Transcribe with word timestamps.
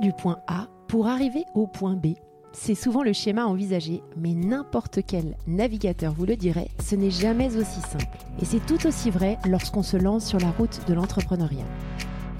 Du 0.00 0.12
point 0.12 0.38
A 0.46 0.68
pour 0.88 1.06
arriver 1.06 1.44
au 1.54 1.66
point 1.66 1.94
B. 1.94 2.14
C'est 2.52 2.74
souvent 2.74 3.02
le 3.02 3.12
schéma 3.12 3.44
envisagé, 3.44 4.02
mais 4.16 4.32
n'importe 4.32 5.00
quel 5.06 5.36
navigateur 5.46 6.12
vous 6.12 6.24
le 6.24 6.34
dirait, 6.34 6.68
ce 6.82 6.96
n'est 6.96 7.10
jamais 7.10 7.56
aussi 7.56 7.80
simple. 7.80 8.18
Et 8.40 8.44
c'est 8.44 8.64
tout 8.64 8.86
aussi 8.86 9.10
vrai 9.10 9.38
lorsqu'on 9.46 9.82
se 9.82 9.96
lance 9.96 10.26
sur 10.26 10.38
la 10.40 10.50
route 10.50 10.80
de 10.88 10.94
l'entrepreneuriat. 10.94 11.66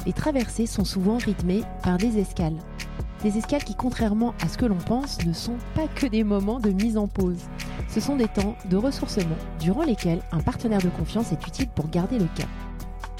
Les 0.07 0.12
traversées 0.12 0.66
sont 0.66 0.84
souvent 0.84 1.19
rythmées 1.19 1.62
par 1.83 1.98
des 1.98 2.19
escales. 2.19 2.59
Des 3.23 3.37
escales 3.37 3.64
qui, 3.64 3.75
contrairement 3.75 4.34
à 4.43 4.48
ce 4.48 4.57
que 4.57 4.66
l'on 4.66 4.79
pense, 4.79 5.25
ne 5.25 5.32
sont 5.32 5.59
pas 5.75 5.89
que 5.89 6.07
des 6.07 6.25
moments 6.25 6.59
de 6.59 6.71
mise 6.71 6.96
en 6.96 7.07
pause. 7.07 7.45
Ce 7.89 8.00
sont 8.00 8.16
des 8.16 8.29
temps 8.29 8.57
de 8.71 8.77
ressourcement 8.77 9.37
durant 9.61 9.84
lesquels 9.84 10.23
un 10.32 10.41
partenaire 10.41 10.82
de 10.82 10.89
confiance 10.89 11.32
est 11.32 11.46
utile 11.46 11.69
pour 11.69 11.89
garder 11.89 12.19
le 12.19 12.29
cap. 12.34 12.48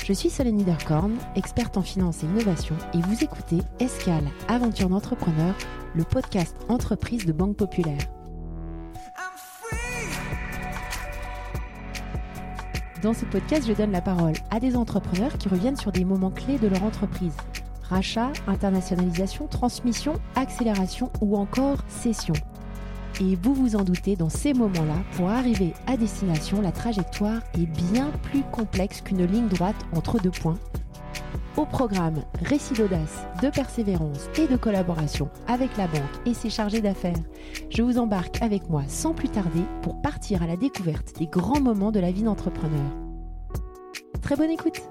Je 0.05 0.13
suis 0.13 0.31
Solène 0.31 0.57
Niederkorn, 0.57 1.17
experte 1.37 1.77
en 1.77 1.83
finance 1.83 2.25
et 2.25 2.27
innovation, 2.27 2.75
et 2.93 2.99
vous 2.99 3.23
écoutez 3.23 3.59
Escale, 3.79 4.25
aventure 4.49 4.89
d'entrepreneur, 4.89 5.55
le 5.95 6.03
podcast 6.03 6.57
entreprise 6.69 7.25
de 7.25 7.33
Banque 7.33 7.57
Populaire. 7.57 8.01
Dans 13.01 13.15
ce 13.15 13.25
podcast, 13.27 13.65
je 13.69 13.75
donne 13.75 13.93
la 13.93 14.01
parole 14.01 14.35
à 14.51 14.59
des 14.59 14.75
entrepreneurs 14.75 15.39
qui 15.39 15.49
reviennent 15.49 15.77
sur 15.77 15.93
des 15.93 16.05
moments 16.05 16.33
clés 16.33 16.59
de 16.59 16.67
leur 16.67 16.83
entreprise. 16.83 17.37
Rachat, 17.89 18.33
internationalisation, 18.49 19.47
transmission, 19.47 20.15
accélération 20.35 21.13
ou 21.21 21.37
encore 21.37 21.79
cession. 21.87 22.35
Et 23.23 23.37
vous 23.37 23.55
vous 23.55 23.77
en 23.77 23.85
doutez, 23.85 24.17
dans 24.17 24.29
ces 24.29 24.53
moments-là, 24.53 24.97
pour 25.13 25.31
arriver 25.31 25.75
à 25.87 25.97
destination, 25.97 26.61
la 26.61 26.73
trajectoire 26.73 27.41
est 27.55 27.67
bien 27.67 28.11
plus 28.25 28.43
complexe 28.51 29.01
qu'une 29.01 29.25
ligne 29.25 29.47
droite 29.47 29.77
entre 29.95 30.19
deux 30.19 30.33
points. 30.33 30.59
Au 31.57 31.65
programme, 31.65 32.25
récit 32.43 32.75
d'audace, 32.75 33.25
de 33.41 33.49
persévérance 33.49 34.29
et 34.39 34.49
de 34.49 34.57
collaboration 34.57 35.29
avec 35.47 35.77
la 35.77 35.87
banque 35.87 36.27
et 36.27 36.35
ses 36.35 36.51
chargés 36.51 36.81
d'affaires. 36.81 37.15
Je 37.71 37.83
vous 37.83 37.99
embarque 37.99 38.43
avec 38.43 38.69
moi 38.69 38.83
sans 38.89 39.13
plus 39.13 39.29
tarder 39.29 39.63
pour 39.83 40.03
partir 40.03 40.43
à 40.43 40.49
la 40.49 40.57
découverte 40.57 41.17
des 41.19 41.27
grands 41.27 41.61
moments 41.61 41.93
de 41.93 42.01
la 42.01 42.11
vie 42.11 42.25
d'entrepreneur. 42.25 42.91
Très 44.21 44.35
bonne 44.35 44.51
écoute 44.51 44.83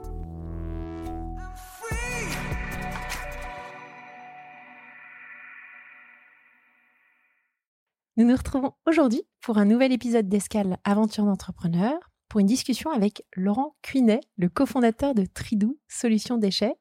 Nous 8.21 8.27
nous 8.27 8.35
retrouvons 8.35 8.73
aujourd'hui 8.85 9.23
pour 9.41 9.57
un 9.57 9.65
nouvel 9.65 9.91
épisode 9.91 10.29
d'Escale 10.29 10.77
Aventure 10.83 11.25
d'entrepreneur 11.25 11.97
pour 12.29 12.39
une 12.39 12.45
discussion 12.45 12.91
avec 12.91 13.25
Laurent 13.35 13.75
Cuinet, 13.81 14.19
le 14.37 14.47
cofondateur 14.47 15.15
de 15.15 15.25
Tridou 15.25 15.79
Solutions 15.87 16.37
Déchets. 16.37 16.75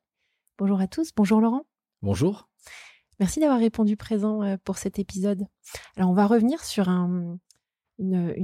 Bonjour 0.58 0.78
à 0.82 0.86
tous, 0.86 1.12
bonjour 1.16 1.40
Laurent. 1.40 1.62
Bonjour. 2.02 2.50
Merci 3.20 3.40
d'avoir 3.40 3.58
répondu 3.58 3.96
présent 3.96 4.42
euh, 4.42 4.56
pour 4.64 4.76
cet 4.76 4.98
épisode. 4.98 5.46
Alors 5.96 6.10
on 6.10 6.14
va 6.14 6.26
revenir 6.26 6.62
sur 6.62 6.90
une, 6.90 7.38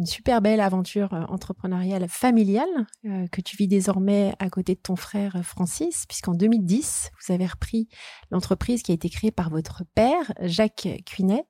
super 0.07 0.41
belle 0.41 0.63
aventure 0.63 1.13
euh, 1.13 1.25
entrepreneuriale 1.29 2.09
familiale 2.09 2.87
euh, 3.05 3.27
que 3.27 3.43
tu 3.43 3.59
vis 3.59 3.69
désormais 3.69 4.35
à 4.39 4.49
côté 4.49 4.75
de 4.75 4.81
ton 4.81 4.97
frère 4.97 5.39
Francis, 5.45 6.07
puisqu'en 6.07 6.33
2010, 6.33 7.11
vous 7.21 7.35
avez 7.35 7.45
repris 7.45 7.89
l'entreprise 8.31 8.83
qui 8.83 8.93
a 8.93 8.95
été 8.95 9.11
créée 9.11 9.33
par 9.33 9.51
votre 9.51 9.83
père, 9.95 10.33
Jacques 10.41 10.89
Cuinet, 11.05 11.45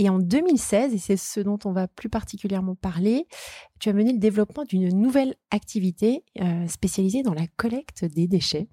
et 0.00 0.08
en 0.08 0.18
2016, 0.18 0.94
et 0.94 0.98
c'est 0.98 1.18
ce 1.18 1.40
dont 1.40 1.58
on 1.66 1.72
va 1.72 1.86
plus 1.86 2.08
particulièrement 2.08 2.74
parler, 2.74 3.26
tu 3.80 3.90
as 3.90 3.92
mené 3.92 4.14
le 4.14 4.18
développement 4.18 4.64
d'une 4.64 4.98
nouvelle 4.98 5.34
activité 5.50 6.24
euh, 6.40 6.66
spécialisée 6.68 7.22
dans 7.22 7.34
la 7.34 7.46
collecte 7.58 8.06
des 8.06 8.26
déchets. 8.26 8.70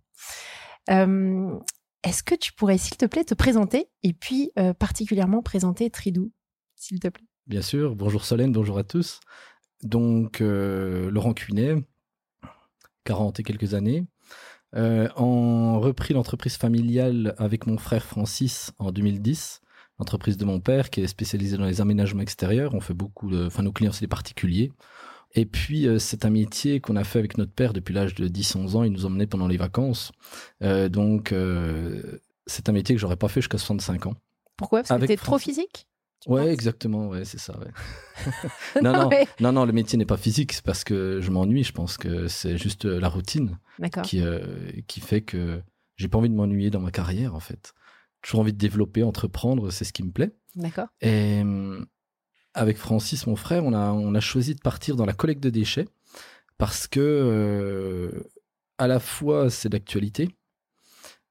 Euh, 0.89 1.59
est-ce 2.03 2.23
que 2.23 2.33
tu 2.33 2.53
pourrais, 2.53 2.77
s'il 2.77 2.95
te 2.95 3.05
plaît, 3.05 3.25
te 3.25 3.33
présenter 3.33 3.89
et 4.03 4.13
puis 4.13 4.51
euh, 4.57 4.73
particulièrement 4.73 5.43
présenter 5.43 5.89
Tridou, 5.89 6.31
s'il 6.77 7.01
te 7.01 7.09
plaît? 7.09 7.27
Bien 7.45 7.61
sûr. 7.61 7.97
Bonjour 7.97 8.23
Solène, 8.23 8.53
bonjour 8.53 8.77
à 8.77 8.85
tous. 8.85 9.19
Donc, 9.83 10.39
Laurent 10.39 11.33
Cuinet, 11.33 11.75
40 13.03 13.41
et 13.41 13.43
quelques 13.43 13.73
années. 13.73 14.07
on 14.73 15.81
repris 15.81 16.13
l'entreprise 16.13 16.55
familiale 16.55 17.35
avec 17.37 17.67
mon 17.67 17.77
frère 17.77 18.05
Francis 18.05 18.71
en 18.79 18.93
2010 18.93 19.59
entreprise 19.99 20.37
de 20.37 20.45
mon 20.45 20.59
père 20.59 20.89
qui 20.89 21.01
est 21.01 21.07
spécialisée 21.07 21.57
dans 21.57 21.65
les 21.65 21.81
aménagements 21.81 22.21
extérieurs. 22.21 22.73
On 22.73 22.81
fait 22.81 22.93
beaucoup 22.93 23.29
de, 23.29 23.47
enfin, 23.47 23.63
nos 23.63 23.71
clients, 23.71 23.91
c'est 23.91 24.01
des 24.01 24.07
particuliers. 24.07 24.71
Et 25.33 25.45
puis, 25.45 25.87
euh, 25.87 25.99
c'est 25.99 26.25
un 26.25 26.29
métier 26.29 26.79
qu'on 26.79 26.95
a 26.95 27.03
fait 27.03 27.19
avec 27.19 27.37
notre 27.37 27.51
père 27.51 27.73
depuis 27.73 27.93
l'âge 27.93 28.15
de 28.15 28.27
10-11 28.27 28.75
ans. 28.75 28.83
Il 28.83 28.91
nous 28.91 29.05
emmenait 29.05 29.27
pendant 29.27 29.47
les 29.47 29.57
vacances. 29.57 30.11
Euh, 30.63 30.89
donc, 30.89 31.31
euh, 31.31 32.19
c'est 32.45 32.69
un 32.69 32.71
métier 32.71 32.95
que 32.95 33.01
j'aurais 33.01 33.17
pas 33.17 33.27
fait 33.27 33.41
jusqu'à 33.41 33.57
65 33.57 34.07
ans. 34.07 34.15
Pourquoi? 34.55 34.83
Parce 34.83 34.99
que 34.99 35.05
t'es 35.05 35.17
trop 35.17 35.37
physique? 35.37 35.87
Ouais, 36.25 36.51
exactement, 36.51 37.09
ouais, 37.09 37.25
c'est 37.25 37.37
ça, 37.37 37.57
ouais. 37.59 37.67
non, 38.81 38.91
non, 38.91 39.09
non, 39.39 39.51
non, 39.51 39.65
le 39.65 39.71
métier 39.71 39.99
n'est 39.99 40.05
pas 40.05 40.17
physique, 40.17 40.51
c'est 40.51 40.65
parce 40.65 40.83
que 40.83 41.21
je 41.21 41.29
m'ennuie, 41.29 41.63
je 41.63 41.71
pense 41.71 41.95
que 41.97 42.27
c'est 42.27 42.57
juste 42.57 42.85
la 42.85 43.07
routine 43.07 43.59
qui, 44.03 44.23
qui 44.87 44.99
fait 44.99 45.21
que 45.21 45.61
j'ai 45.95 46.07
pas 46.07 46.17
envie 46.17 46.29
de 46.29 46.33
m'ennuyer 46.33 46.71
dans 46.71 46.79
ma 46.79 46.89
carrière, 46.89 47.35
en 47.35 47.39
fait 47.39 47.75
toujours 48.21 48.41
envie 48.41 48.53
de 48.53 48.57
développer, 48.57 49.03
entreprendre, 49.03 49.71
c'est 49.71 49.85
ce 49.85 49.93
qui 49.93 50.03
me 50.03 50.11
plaît. 50.11 50.35
D'accord. 50.55 50.87
Et 51.01 51.41
euh, 51.43 51.83
avec 52.53 52.77
Francis, 52.77 53.27
mon 53.27 53.35
frère, 53.35 53.63
on 53.65 53.73
a, 53.73 53.91
on 53.91 54.15
a 54.15 54.19
choisi 54.19 54.55
de 54.55 54.61
partir 54.61 54.95
dans 54.95 55.05
la 55.05 55.13
collecte 55.13 55.43
de 55.43 55.49
déchets 55.49 55.87
parce 56.57 56.87
que 56.87 56.99
euh, 56.99 58.23
à 58.77 58.87
la 58.87 58.99
fois 58.99 59.49
c'est 59.49 59.69
d'actualité, 59.69 60.29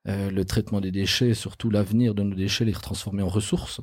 euh, 0.06 0.30
le 0.30 0.44
traitement 0.44 0.80
des 0.80 0.92
déchets, 0.92 1.34
surtout 1.34 1.68
l'avenir 1.68 2.14
de 2.14 2.22
nos 2.22 2.36
déchets, 2.36 2.64
les 2.64 2.72
transformer 2.72 3.22
en 3.22 3.28
ressources, 3.28 3.80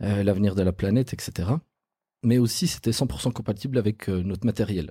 l'avenir 0.00 0.54
de 0.54 0.62
la 0.62 0.72
planète, 0.72 1.14
etc. 1.14 1.52
Mais 2.22 2.36
aussi 2.38 2.66
c'était 2.66 2.90
100% 2.90 3.32
compatible 3.32 3.78
avec 3.78 4.08
notre 4.08 4.44
matériel. 4.44 4.90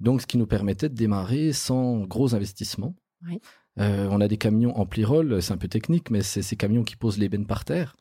Donc 0.00 0.22
ce 0.22 0.26
qui 0.26 0.38
nous 0.38 0.46
permettait 0.46 0.88
de 0.88 0.94
démarrer 0.94 1.52
sans 1.52 2.00
gros 2.00 2.34
investissements. 2.34 2.94
Oui. 3.24 3.40
Euh, 3.78 4.08
on 4.10 4.20
a 4.20 4.28
des 4.28 4.38
camions 4.38 4.76
en 4.78 4.86
plirol, 4.86 5.42
c'est 5.42 5.52
un 5.52 5.58
peu 5.58 5.68
technique, 5.68 6.10
mais 6.10 6.22
c'est 6.22 6.42
ces 6.42 6.56
camions 6.56 6.82
qui 6.82 6.96
posent 6.96 7.18
les 7.18 7.28
bennes 7.28 7.46
par 7.46 7.64
terre. 7.64 7.96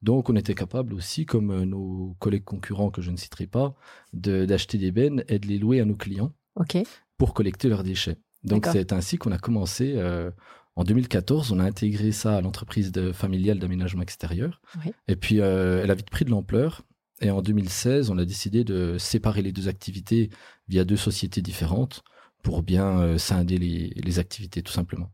Donc 0.00 0.30
on 0.30 0.36
était 0.36 0.54
capable 0.54 0.94
aussi, 0.94 1.26
comme 1.26 1.50
euh, 1.50 1.64
nos 1.64 2.16
collègues 2.18 2.44
concurrents 2.44 2.90
que 2.90 3.02
je 3.02 3.10
ne 3.10 3.16
citerai 3.16 3.46
pas, 3.46 3.74
d'acheter 4.14 4.78
des 4.78 4.90
bennes 4.90 5.24
et 5.28 5.38
de 5.38 5.46
les 5.46 5.58
louer 5.58 5.80
à 5.80 5.84
nos 5.84 5.96
clients 5.96 6.32
pour 7.18 7.34
collecter 7.34 7.68
leurs 7.68 7.84
déchets. 7.84 8.16
Donc 8.44 8.66
c'est 8.72 8.92
ainsi 8.92 9.18
qu'on 9.18 9.32
a 9.32 9.38
commencé. 9.38 9.94
Euh, 9.96 10.30
en 10.76 10.84
2014, 10.84 11.52
on 11.52 11.58
a 11.58 11.64
intégré 11.64 12.12
ça 12.12 12.36
à 12.36 12.40
l'entreprise 12.40 12.92
familiale 13.12 13.58
d'aménagement 13.58 14.02
extérieur. 14.02 14.62
Et 15.08 15.16
puis 15.16 15.38
elle 15.38 15.90
a 15.90 15.94
vite 15.94 16.08
pris 16.08 16.24
de 16.24 16.30
l'ampleur. 16.30 16.82
Et 17.20 17.32
en 17.32 17.42
2016, 17.42 18.10
on 18.10 18.18
a 18.18 18.24
décidé 18.24 18.62
de 18.62 18.96
séparer 18.96 19.42
les 19.42 19.50
deux 19.50 19.66
activités 19.66 20.30
via 20.68 20.84
deux 20.84 20.96
sociétés 20.96 21.42
différentes 21.42 22.04
pour 22.48 22.62
bien 22.62 22.98
euh, 22.98 23.18
scinder 23.18 23.58
les, 23.58 24.18
activités 24.18 24.62
tout 24.62 24.72
simplement. 24.72 25.10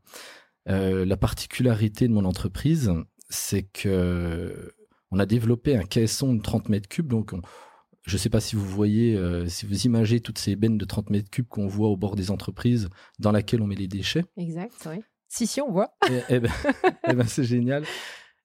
Euh, 0.69 1.05
la 1.05 1.17
particularité 1.17 2.07
de 2.07 2.13
mon 2.13 2.25
entreprise, 2.25 2.93
c'est 3.29 3.65
que 3.65 4.73
on 5.11 5.19
a 5.19 5.27
développé 5.27 5.77
un 5.77 5.83
caisson 5.83 6.33
de 6.33 6.41
30 6.41 6.69
mètres 6.69 6.89
cubes. 6.89 7.09
Donc, 7.09 7.33
je 8.07 8.15
ne 8.15 8.19
sais 8.19 8.31
pas 8.31 8.39
si 8.39 8.55
vous 8.55 8.65
voyez, 8.65 9.17
euh, 9.17 9.49
si 9.49 9.67
vous 9.67 9.85
imaginez 9.85 10.21
toutes 10.21 10.39
ces 10.39 10.55
bennes 10.55 10.79
de 10.79 10.85
30 10.85 11.11
mètres 11.11 11.29
cubes 11.29 11.49
qu'on 11.49 11.67
voit 11.67 11.89
au 11.89 11.97
bord 11.97 12.15
des 12.15 12.31
entreprises 12.31 12.89
dans 13.19 13.33
laquelle 13.33 13.63
on 13.63 13.67
met 13.67 13.75
les 13.75 13.89
déchets. 13.89 14.25
Exact, 14.37 14.89
oui. 14.89 15.03
Si, 15.27 15.49
si, 15.49 15.61
on 15.61 15.73
voit. 15.73 15.97
et, 16.09 16.21
eh 16.29 16.39
ben, 16.39 16.53
eh 17.11 17.15
ben, 17.15 17.27
c'est 17.27 17.43
génial. 17.43 17.85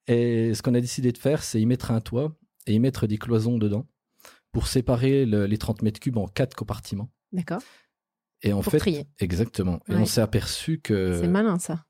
Et 0.08 0.56
ce 0.56 0.64
qu'on 0.64 0.74
a 0.74 0.82
décidé 0.82 1.12
de 1.12 1.20
faire, 1.20 1.44
c'est 1.44 1.62
y 1.62 1.66
mettre 1.68 1.92
un 1.92 2.02
toit 2.02 2.36
et 2.66 2.74
y 2.74 2.80
mettre 2.80 3.06
des 3.06 3.20
cloisons 3.20 3.60
dedans 3.60 3.86
pour 4.52 4.66
séparer 4.66 5.28
les 5.28 5.58
30 5.60 5.84
mètres 5.84 6.00
cubes 6.00 6.18
en 6.18 6.26
quatre 6.26 6.56
compartiments. 6.56 7.12
D'accord. 7.32 7.62
Et 8.42 8.54
en 8.54 8.62
fait, 8.62 9.06
exactement. 9.20 9.82
Et 9.90 9.96
on 9.96 10.06
s'est 10.06 10.22
aperçu 10.22 10.80
que. 10.80 11.20
C'est 11.22 11.28
malin 11.28 11.60
ça. 11.60 11.86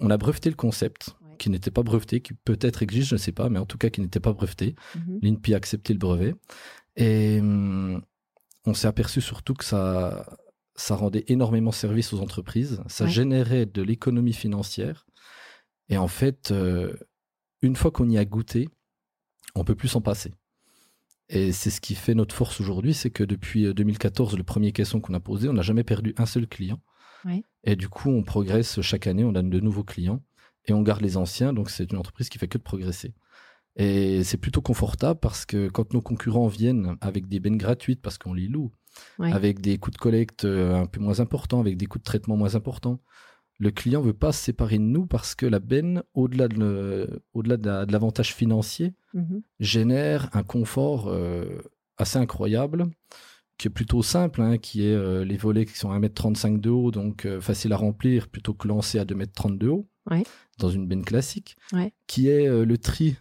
On, 0.00 0.10
a 0.10 0.16
breveté 0.16 0.50
le 0.50 0.56
concept, 0.56 1.16
qui 1.38 1.50
n'était 1.50 1.70
pas 1.70 1.82
breveté, 1.82 2.20
qui 2.20 2.34
peut-être 2.34 2.82
existe, 2.82 3.08
je 3.08 3.14
ne 3.14 3.18
sais 3.18 3.32
pas, 3.32 3.48
mais 3.48 3.58
en 3.58 3.66
tout 3.66 3.78
cas 3.78 3.90
qui 3.90 4.00
n'était 4.00 4.20
pas 4.20 4.32
breveté. 4.32 4.74
Mhm. 4.96 5.18
L'INPI 5.22 5.54
a 5.54 5.56
accepté 5.56 5.92
le 5.92 5.98
brevet. 5.98 6.34
Et 6.96 7.38
hum, 7.40 8.02
on 8.66 8.74
s'est 8.74 8.88
aperçu 8.88 9.20
surtout 9.20 9.54
que 9.54 9.64
ça, 9.64 10.36
ça 10.74 10.96
rendait 10.96 11.24
énormément 11.28 11.72
service 11.72 12.12
aux 12.12 12.20
entreprises. 12.20 12.82
Ça 12.88 13.06
générait 13.06 13.66
de 13.66 13.82
l'économie 13.82 14.32
financière. 14.32 15.06
Et 15.88 15.98
en 15.98 16.08
fait, 16.08 16.50
euh, 16.50 16.94
une 17.62 17.76
fois 17.76 17.90
qu'on 17.90 18.08
y 18.08 18.18
a 18.18 18.24
goûté, 18.24 18.68
on 19.54 19.64
peut 19.64 19.74
plus 19.74 19.88
s'en 19.88 20.00
passer. 20.00 20.32
Et 21.28 21.52
c'est 21.52 21.70
ce 21.70 21.80
qui 21.80 21.94
fait 21.94 22.14
notre 22.14 22.34
force 22.34 22.60
aujourd'hui, 22.60 22.94
c'est 22.94 23.10
que 23.10 23.24
depuis 23.24 23.72
2014, 23.72 24.34
euh, 24.34 24.36
le 24.36 24.42
premier 24.42 24.72
caisson 24.72 25.00
qu'on 25.00 25.14
a 25.14 25.20
posé, 25.20 25.48
on 25.48 25.54
n'a 25.54 25.62
jamais 25.62 25.84
perdu 25.84 26.14
un 26.18 26.26
seul 26.26 26.46
client. 26.46 26.80
Et 27.64 27.76
du 27.76 27.88
coup, 27.88 28.10
on 28.10 28.22
progresse 28.22 28.82
chaque 28.82 29.06
année, 29.06 29.24
on 29.24 29.34
a 29.34 29.42
de 29.42 29.60
nouveaux 29.60 29.84
clients 29.84 30.20
et 30.66 30.74
on 30.74 30.82
garde 30.82 31.00
les 31.00 31.16
anciens. 31.16 31.54
Donc, 31.54 31.70
c'est 31.70 31.90
une 31.90 31.98
entreprise 31.98 32.28
qui 32.28 32.38
fait 32.38 32.48
que 32.48 32.58
de 32.58 32.62
progresser. 32.62 33.14
Et 33.76 34.22
c'est 34.22 34.36
plutôt 34.36 34.60
confortable 34.60 35.18
parce 35.18 35.46
que 35.46 35.68
quand 35.68 35.94
nos 35.94 36.02
concurrents 36.02 36.46
viennent 36.46 36.96
avec 37.00 37.26
des 37.26 37.40
bennes 37.40 37.56
gratuites 37.56 38.02
parce 38.02 38.18
qu'on 38.18 38.34
les 38.34 38.46
loue, 38.46 38.72
avec 39.18 39.60
des 39.60 39.78
coûts 39.78 39.90
de 39.90 39.96
collecte 39.96 40.44
euh, 40.44 40.76
un 40.76 40.86
peu 40.86 41.00
moins 41.00 41.20
importants, 41.20 41.60
avec 41.60 41.76
des 41.76 41.86
coûts 41.86 41.98
de 41.98 42.04
traitement 42.04 42.36
moins 42.36 42.54
importants, 42.54 43.00
le 43.58 43.70
client 43.70 44.00
veut 44.02 44.12
pas 44.12 44.32
se 44.32 44.42
séparer 44.44 44.78
de 44.78 44.82
nous 44.82 45.06
parce 45.06 45.34
que 45.34 45.46
la 45.46 45.60
benne, 45.60 46.02
au-delà 46.14 46.48
de, 46.48 47.22
au-delà 47.34 47.56
de, 47.56 47.92
l'avantage 47.92 48.34
financier, 48.34 48.94
Mhm. 49.14 49.42
génère 49.60 50.28
un 50.32 50.42
confort 50.42 51.06
euh, 51.08 51.62
assez 51.98 52.18
incroyable, 52.18 52.86
qui 53.58 53.68
est 53.68 53.70
plutôt 53.70 54.02
simple, 54.02 54.42
hein, 54.42 54.58
qui 54.58 54.84
est 54.84 54.92
euh, 54.92 55.24
les 55.24 55.36
volets 55.36 55.64
qui 55.66 55.78
sont 55.78 55.92
à 55.92 55.98
1m35 56.00 56.60
de 56.60 56.70
haut, 56.70 56.90
donc 56.90 57.24
euh, 57.24 57.40
facile 57.40 57.72
à 57.72 57.76
remplir, 57.76 58.26
plutôt 58.28 58.54
que 58.54 58.66
lancer 58.66 58.98
à 58.98 59.04
2m30 59.04 59.56
de 59.56 59.68
haut, 59.68 59.86
Ouais. 60.10 60.24
dans 60.58 60.68
une 60.70 60.88
benne 60.88 61.04
classique, 61.04 61.56
Ouais. 61.72 61.92
qui 62.08 62.28
est 62.28 62.48
le 62.64 62.76
tri 62.78 63.16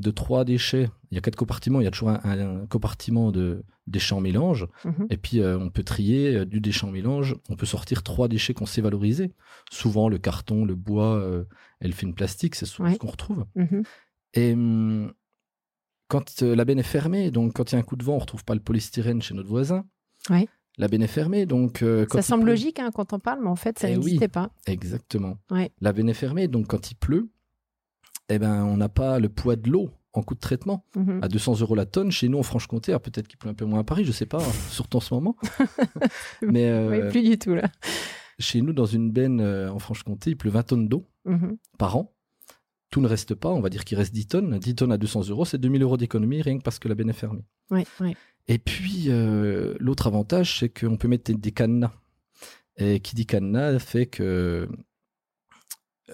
de 0.00 0.10
trois 0.10 0.44
déchets. 0.44 0.90
Il 1.10 1.14
y 1.14 1.18
a 1.18 1.20
quatre 1.20 1.36
compartiments, 1.36 1.80
il 1.80 1.84
y 1.84 1.86
a 1.86 1.90
toujours 1.90 2.10
un, 2.10 2.20
un 2.24 2.66
compartiment 2.66 3.30
de 3.32 3.62
déchets 3.86 4.14
en 4.14 4.20
mélange, 4.20 4.66
Mhm. 4.84 5.06
et 5.10 5.16
puis 5.16 5.40
euh, 5.40 5.58
on 5.58 5.70
peut 5.70 5.84
trier 5.84 6.36
euh, 6.38 6.44
du 6.44 6.60
déchet 6.60 6.84
en 6.86 6.90
mélange, 6.90 7.36
on 7.48 7.56
peut 7.56 7.66
sortir 7.66 8.02
trois 8.02 8.26
déchets 8.28 8.54
qu'on 8.54 8.66
sait 8.66 8.80
valoriser. 8.80 9.32
Souvent 9.70 10.08
le 10.08 10.18
carton, 10.18 10.64
le 10.64 10.74
bois, 10.74 11.14
euh, 11.16 11.44
elle 11.80 11.92
fait 11.92 12.06
une 12.06 12.14
plastique, 12.14 12.54
c'est 12.56 12.66
souvent 12.66 12.88
Ouais. 12.88 12.94
ce 12.94 12.98
qu'on 12.98 13.06
retrouve. 13.10 13.46
Mhm. 13.54 13.82
Et 14.34 14.52
hum, 14.52 15.12
quand 16.08 16.42
euh, 16.42 16.54
la 16.56 16.64
benne 16.64 16.78
est 16.78 16.82
fermée, 16.82 17.30
donc 17.30 17.52
quand 17.54 17.70
il 17.72 17.74
y 17.74 17.78
a 17.78 17.80
un 17.80 17.84
coup 17.84 17.96
de 17.96 18.04
vent, 18.04 18.14
on 18.14 18.18
retrouve 18.18 18.44
pas 18.44 18.54
le 18.54 18.60
polystyrène 18.60 19.22
chez 19.22 19.34
notre 19.34 19.48
voisin. 19.48 19.84
Ouais. 20.30 20.48
La 20.78 20.88
benne 20.88 21.02
est 21.02 21.06
fermée, 21.06 21.46
donc 21.46 21.82
euh, 21.82 22.04
quand 22.06 22.18
Ça 22.18 22.22
semble 22.22 22.42
pleut- 22.44 22.50
logique 22.52 22.78
hein, 22.80 22.90
quand 22.94 23.12
on 23.12 23.18
parle, 23.18 23.40
mais 23.42 23.48
en 23.48 23.56
fait, 23.56 23.78
ça 23.78 23.88
Eh 23.88 23.92
oui. 23.92 23.98
n'existait 24.02 24.28
pas. 24.28 24.50
Exactement. 24.66 25.38
Ouais. 25.50 25.70
La 25.80 25.92
benne 25.92 26.08
est 26.08 26.14
fermée, 26.14 26.48
donc 26.48 26.66
quand 26.66 26.90
il 26.90 26.96
pleut, 26.96 27.30
eh 28.28 28.38
ben 28.38 28.64
on 28.64 28.76
n'a 28.76 28.88
pas 28.88 29.18
le 29.18 29.28
poids 29.28 29.56
de 29.56 29.70
l'eau 29.70 29.90
en 30.18 30.22
coût 30.22 30.34
de 30.34 30.40
traitement 30.40 30.84
Mhm. 30.96 31.20
à 31.22 31.28
200 31.28 31.60
euros 31.60 31.74
la 31.74 31.86
tonne. 31.86 32.10
Chez 32.10 32.28
nous 32.28 32.38
en 32.38 32.42
Franche-Comté, 32.42 32.92
alors 32.92 33.00
peut-être 33.02 33.28
qu'il 33.28 33.38
pleut 33.38 33.50
un 33.50 33.54
peu 33.54 33.64
moins 33.64 33.80
à 33.80 33.84
Paris, 33.84 34.04
je 34.04 34.12
sais 34.12 34.26
pas, 34.26 34.40
surtout 34.70 34.96
en 34.98 35.00
ce 35.00 35.12
moment. 35.14 35.36
Mais 36.42 36.68
euh, 36.68 36.90
Oui, 37.04 37.10
plus 37.10 37.22
du 37.22 37.38
tout 37.38 37.54
là. 37.54 37.70
chez 38.38 38.60
nous, 38.62 38.72
dans 38.72 38.86
une 38.86 39.10
benne 39.10 39.40
euh, 39.40 39.70
en 39.70 39.78
Franche-Comté, 39.78 40.30
il 40.30 40.36
pleut 40.36 40.50
20 40.50 40.62
tonnes 40.64 40.88
d'eau 40.88 41.06
Mhm. 41.24 41.56
par 41.78 41.96
an. 41.96 42.12
Tout 42.90 43.00
ne 43.00 43.08
reste 43.08 43.34
pas, 43.34 43.50
on 43.50 43.60
va 43.60 43.68
dire 43.68 43.84
qu'il 43.84 43.98
reste 43.98 44.14
10 44.14 44.26
tonnes. 44.28 44.58
10 44.58 44.74
tonnes 44.76 44.92
à 44.92 44.96
200 44.98 45.28
euros, 45.28 45.44
c'est 45.44 45.58
2000 45.58 45.82
euros 45.82 45.96
d'économie 45.96 46.40
rien 46.40 46.56
que 46.58 46.62
parce 46.62 46.78
que 46.78 46.88
la 46.88 46.94
benne 46.94 47.10
est 47.10 47.12
fermée. 47.12 47.44
Et 48.48 48.58
puis, 48.58 49.06
euh, 49.08 49.74
l'autre 49.80 50.06
avantage, 50.06 50.60
c'est 50.60 50.68
qu'on 50.68 50.96
peut 50.96 51.08
mettre 51.08 51.24
des, 51.24 51.34
des 51.36 51.50
cadenas. 51.50 51.92
Et 52.78 53.00
qui 53.00 53.16
dit 53.16 53.26
cadenas 53.26 53.78
fait 53.80 54.06
que 54.06 54.68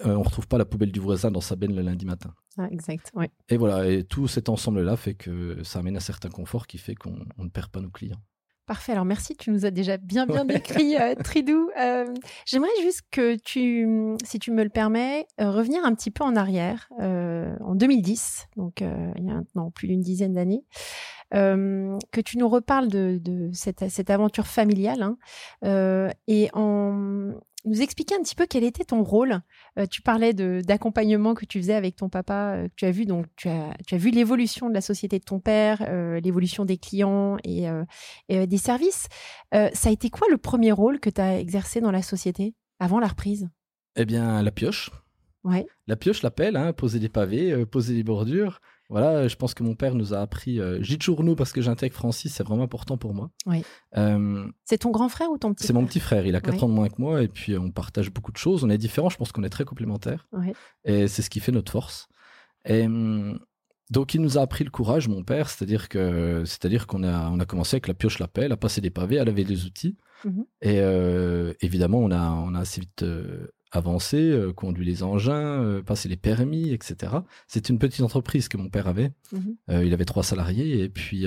euh, 0.05 0.15
on 0.15 0.23
retrouve 0.23 0.47
pas 0.47 0.57
la 0.57 0.65
poubelle 0.65 0.91
du 0.91 0.99
voisin 0.99 1.29
dans 1.29 1.41
sa 1.41 1.55
benne 1.55 1.75
le 1.75 1.81
lundi 1.83 2.05
matin. 2.05 2.33
Ah, 2.57 2.67
exact. 2.71 3.11
Ouais. 3.15 3.29
Et 3.49 3.57
voilà, 3.57 3.89
et 3.89 4.03
tout 4.03 4.27
cet 4.27 4.49
ensemble-là 4.49 4.95
fait 4.95 5.15
que 5.15 5.63
ça 5.63 5.79
amène 5.79 5.97
un 5.97 6.01
certain 6.01 6.29
confort 6.29 6.67
qui 6.67 6.77
fait 6.77 6.95
qu'on 6.95 7.25
on 7.37 7.43
ne 7.45 7.49
perd 7.49 7.69
pas 7.69 7.81
nos 7.81 7.89
clients. 7.89 8.21
Parfait. 8.65 8.93
Alors 8.93 9.03
merci, 9.03 9.35
tu 9.35 9.51
nous 9.51 9.65
as 9.65 9.71
déjà 9.71 9.97
bien 9.97 10.25
bien 10.25 10.45
décrit 10.45 10.95
euh, 10.95 11.15
Tridou. 11.23 11.69
Euh, 11.77 12.05
J'aimerais 12.45 12.69
juste 12.81 13.01
que 13.11 13.35
tu, 13.35 14.15
si 14.23 14.39
tu 14.39 14.51
me 14.51 14.63
le 14.63 14.69
permets, 14.69 15.27
euh, 15.41 15.51
revenir 15.51 15.83
un 15.83 15.93
petit 15.93 16.11
peu 16.11 16.23
en 16.23 16.37
arrière, 16.37 16.87
en 16.99 17.75
2010, 17.75 18.47
donc 18.55 18.79
il 18.79 19.23
y 19.25 19.29
a 19.29 19.33
maintenant 19.33 19.69
plus 19.69 19.87
d'une 19.87 19.99
dizaine 19.99 20.33
d'années, 20.33 20.63
que 21.31 22.21
tu 22.21 22.37
nous 22.37 22.47
reparles 22.47 22.87
de, 22.87 23.19
de 23.21 23.49
cette, 23.51 23.89
cette 23.89 24.09
aventure 24.09 24.47
familiale 24.47 25.01
hein, 25.01 26.09
et 26.27 26.49
en 26.53 27.33
nous 27.65 27.81
expliquer 27.81 28.15
un 28.15 28.21
petit 28.21 28.35
peu 28.35 28.45
quel 28.45 28.63
était 28.63 28.83
ton 28.83 29.03
rôle. 29.03 29.41
Euh, 29.79 29.85
tu 29.85 30.01
parlais 30.01 30.33
d'accompagnement 30.33 31.33
que 31.33 31.45
tu 31.45 31.59
faisais 31.59 31.73
avec 31.73 31.95
ton 31.95 32.09
papa, 32.09 32.55
euh, 32.55 32.67
que 32.67 32.73
tu 32.75 32.85
as 32.85 32.91
vu 32.91 33.05
donc 33.05 33.25
tu 33.35 33.49
as, 33.49 33.75
tu 33.87 33.95
as 33.95 33.97
vu 33.97 34.11
l'évolution 34.11 34.69
de 34.69 34.73
la 34.73 34.81
société 34.81 35.19
de 35.19 35.23
ton 35.23 35.39
père, 35.39 35.83
euh, 35.87 36.19
l'évolution 36.19 36.65
des 36.65 36.77
clients 36.77 37.37
et 37.43 37.63
et, 38.29 38.47
des 38.47 38.57
services. 38.57 39.07
Ça 39.51 39.89
a 39.89 39.91
été 39.91 40.09
quoi 40.09 40.27
le 40.29 40.37
premier 40.37 40.71
rôle 40.71 40.99
que 40.99 41.09
tu 41.09 41.21
as 41.21 41.39
exercé 41.39 41.79
dans 41.81 41.91
la 41.91 42.01
société 42.01 42.55
avant 42.79 42.99
la 42.99 43.07
reprise? 43.07 43.49
Eh 43.95 44.05
bien, 44.05 44.41
la 44.41 44.51
pioche. 44.51 44.91
Ouais. 45.43 45.65
La 45.87 45.95
pioche, 45.95 46.23
l'appelle, 46.23 46.55
hein, 46.55 46.73
poser 46.73 46.99
des 46.99 47.09
pavés, 47.09 47.65
poser 47.65 47.93
des 47.93 48.03
bordures. 48.03 48.59
Voilà, 48.93 49.27
je 49.27 49.35
pense 49.35 49.53
que 49.53 49.63
mon 49.63 49.73
père 49.75 49.95
nous 49.95 50.13
a 50.13 50.19
appris. 50.19 50.59
Euh, 50.59 50.81
J'y 50.81 50.97
toujours 50.97 51.23
nous 51.23 51.35
parce 51.35 51.51
que 51.51 51.61
j'intègre 51.61 51.95
Francis, 51.95 52.31
c'est 52.33 52.43
vraiment 52.43 52.63
important 52.63 52.95
pour 52.95 53.13
moi. 53.13 53.31
Oui. 53.47 53.63
Euh, 53.97 54.45
C'est 54.65 54.77
ton 54.77 54.91
grand 54.91 55.09
frère 55.09 55.29
ou 55.31 55.37
ton 55.37 55.53
petit 55.53 55.65
c'est 55.67 55.73
mon 55.73 55.85
petit 55.85 55.99
frère, 55.99 56.25
il 56.27 56.35
a 56.35 56.41
4 56.41 56.53
Ouais. 56.57 56.63
ans 56.63 56.69
de 56.69 56.73
moins 56.73 56.89
que 56.89 57.01
moi 57.01 57.23
et 57.23 57.27
puis 57.27 57.53
euh, 57.53 57.59
on 57.59 57.71
partage 57.71 58.11
beaucoup 58.11 58.31
de 58.31 58.37
choses. 58.37 58.63
On 58.63 58.69
est 58.69 58.77
différents, 58.77 59.09
je 59.09 59.17
pense 59.17 59.31
qu'on 59.31 59.43
est 59.43 59.49
très 59.49 59.65
complémentaires. 59.65 60.27
Et 60.85 61.07
c'est 61.07 61.21
ce 61.23 61.29
qui 61.29 61.39
fait 61.39 61.51
notre 61.51 61.71
force. 61.71 62.07
Et 62.65 62.85
hum, 62.85 63.39
donc 63.89 64.13
il 64.13 64.21
nous 64.21 64.37
a 64.37 64.41
appris 64.41 64.63
le 64.63 64.69
courage, 64.69 65.07
mon 65.07 65.23
père, 65.23 65.49
c'est-à-dire 65.49 65.89
que 65.89 66.43
c'est-à-dire 66.45 66.85
qu'on 66.87 67.03
a 67.03 67.29
on 67.31 67.39
a 67.39 67.45
commencé 67.45 67.75
avec 67.75 67.87
la 67.87 67.93
pioche 67.95 68.19
la 68.19 68.27
pelle, 68.27 68.51
à 68.51 68.57
passer 68.57 68.79
des 68.79 68.89
pavés, 68.91 69.17
à 69.19 69.25
laver 69.25 69.43
des 69.43 69.65
outils. 69.65 69.97
Mhm. 70.23 70.45
Et 70.61 70.79
euh, 70.79 71.53
évidemment, 71.61 71.97
on 71.97 72.11
a 72.11 72.29
on 72.31 72.53
a 72.55 72.59
assez 72.59 72.79
vite 72.81 73.03
euh, 73.03 73.47
avancé, 73.73 74.17
euh, 74.31 74.53
conduit 74.53 74.85
les 74.85 75.03
engins, 75.03 75.61
euh, 75.61 75.81
passé 75.83 76.07
les 76.07 76.15
permis, 76.15 76.71
etc. 76.71 77.11
C'est 77.47 77.69
une 77.69 77.79
petite 77.79 78.01
entreprise 78.01 78.47
que 78.47 78.57
mon 78.57 78.69
père 78.69 78.87
avait. 78.87 79.11
Mhm. 79.31 79.55
Euh, 79.69 79.83
il 79.83 79.93
avait 79.93 80.05
trois 80.05 80.23
salariés 80.23 80.81
et 80.81 80.89
puis 80.89 81.25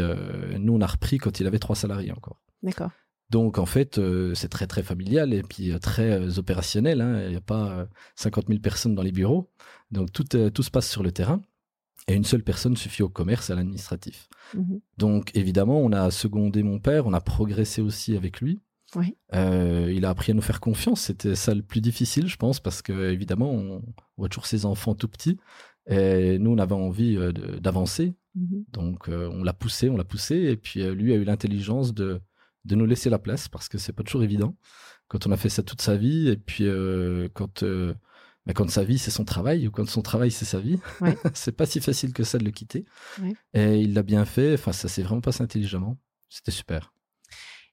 nous 0.59 0.73
on 0.73 0.81
a 0.81 0.87
repris 0.87 1.19
quand 1.19 1.41
il 1.41 1.47
avait 1.47 1.59
trois 1.59 1.77
salariés 1.77 2.13
encore. 2.13 2.41
D'accord. 2.63 2.91
Donc 3.31 3.59
en 3.59 3.67
fait, 3.67 3.99
euh, 3.99 4.35
c'est 4.35 4.49
très 4.49 4.67
très 4.69 4.83
familial 4.85 5.35
et 5.35 5.43
puis 5.43 5.73
euh, 5.73 5.79
très 5.79 6.13
euh, 6.13 6.39
opérationnel. 6.39 7.01
hein. 7.01 7.23
Il 7.25 7.31
n'y 7.31 7.37
a 7.37 7.41
pas 7.41 7.71
euh, 7.73 7.87
50 8.15 8.47
000 8.49 8.61
personnes 8.61 8.95
dans 8.95 9.03
les 9.03 9.13
bureaux. 9.13 9.51
Donc 9.91 10.13
tout, 10.13 10.25
tout 10.25 10.63
se 10.63 10.71
passe 10.71 10.89
sur 10.89 11.03
le 11.03 11.11
terrain. 11.13 11.43
Et 12.09 12.15
une 12.15 12.25
seule 12.25 12.45
personne 12.45 12.77
suffit 12.77 13.03
au 13.03 13.09
commerce 13.09 13.51
et 13.51 13.53
à 13.53 13.57
l'administratif. 13.57 14.29
Mhm. 14.55 14.81
Donc 14.97 15.33
évidemment, 15.35 15.81
on 15.81 15.91
a 15.91 16.13
secondé 16.13 16.63
mon 16.63 16.79
père, 16.79 17.07
on 17.07 17.13
a 17.13 17.21
progressé 17.21 17.83
aussi 17.83 18.17
avec 18.17 18.41
lui. 18.41 18.61
Oui. 18.97 19.15
Euh, 19.35 19.93
il 19.95 20.07
a 20.07 20.11
appris 20.11 20.33
à 20.33 20.35
nous 20.35 20.41
faire 20.43 20.59
confiance. 20.59 21.03
C'était 21.03 21.35
ça 21.35 21.55
le 21.55 21.63
plus 21.63 21.83
difficile, 21.83 22.27
je 22.29 22.37
pense, 22.37 22.61
parce 22.61 22.81
que 22.81 23.11
évidemment, 23.11 23.53
on 23.53 23.83
voit 24.17 24.31
toujours 24.31 24.47
ses 24.47 24.65
enfants 24.65 24.95
tout 24.95 25.07
petits. 25.07 25.39
Et 25.87 26.39
nous, 26.39 26.51
on 26.51 26.59
avait 26.59 26.75
envie 26.75 27.17
euh, 27.17 27.31
d'avancer. 27.61 28.15
Mhm. 28.35 28.65
Donc 28.73 29.09
euh, 29.09 29.29
on 29.33 29.45
l'a 29.45 29.53
poussé, 29.53 29.91
on 29.91 29.97
l'a 29.97 30.05
poussé, 30.05 30.37
et 30.37 30.57
puis 30.57 30.81
euh, 30.81 30.95
lui 30.95 31.13
a 31.13 31.17
eu 31.17 31.25
l'intelligence 31.25 31.95
de, 31.95 32.21
de 32.65 32.75
nous 32.75 32.87
laisser 32.87 33.09
la 33.11 33.19
place 33.19 33.49
parce 33.49 33.69
que 33.69 33.79
c'est 33.79 33.93
pas 33.93 34.03
toujours 34.03 34.23
évident 34.25 34.57
quand 35.09 35.27
on 35.27 35.31
a 35.31 35.37
fait 35.37 35.49
ça 35.49 35.63
toute 35.63 35.81
sa 35.81 35.97
vie, 35.97 36.29
et 36.29 36.37
puis 36.37 36.65
quand 37.33 37.63
bah, 38.45 38.53
quand 38.55 38.69
sa 38.69 38.83
vie 38.83 38.99
c'est 38.99 39.13
son 39.13 39.25
travail 39.25 39.69
ou 39.69 39.71
quand 39.71 39.89
son 39.89 40.03
travail 40.03 40.31
c'est 40.33 40.45
sa 40.45 40.59
vie, 40.59 40.79
Ouais. 41.01 41.17
c'est 41.35 41.53
pas 41.53 41.65
si 41.65 41.81
facile 41.81 42.13
que 42.13 42.25
ça 42.25 42.39
de 42.39 42.45
le 42.45 42.51
quitter. 42.51 42.85
Ouais. 43.23 43.35
Et 43.55 43.81
il 43.81 43.95
l'a 43.95 44.03
bien 44.03 44.25
fait. 44.25 44.55
Enfin 44.55 44.73
ça 44.73 44.89
s'est 44.89 45.03
vraiment 45.03 45.21
passé 45.21 45.43
intelligemment. 45.43 45.97
C'était 46.29 46.51
super. 46.51 46.93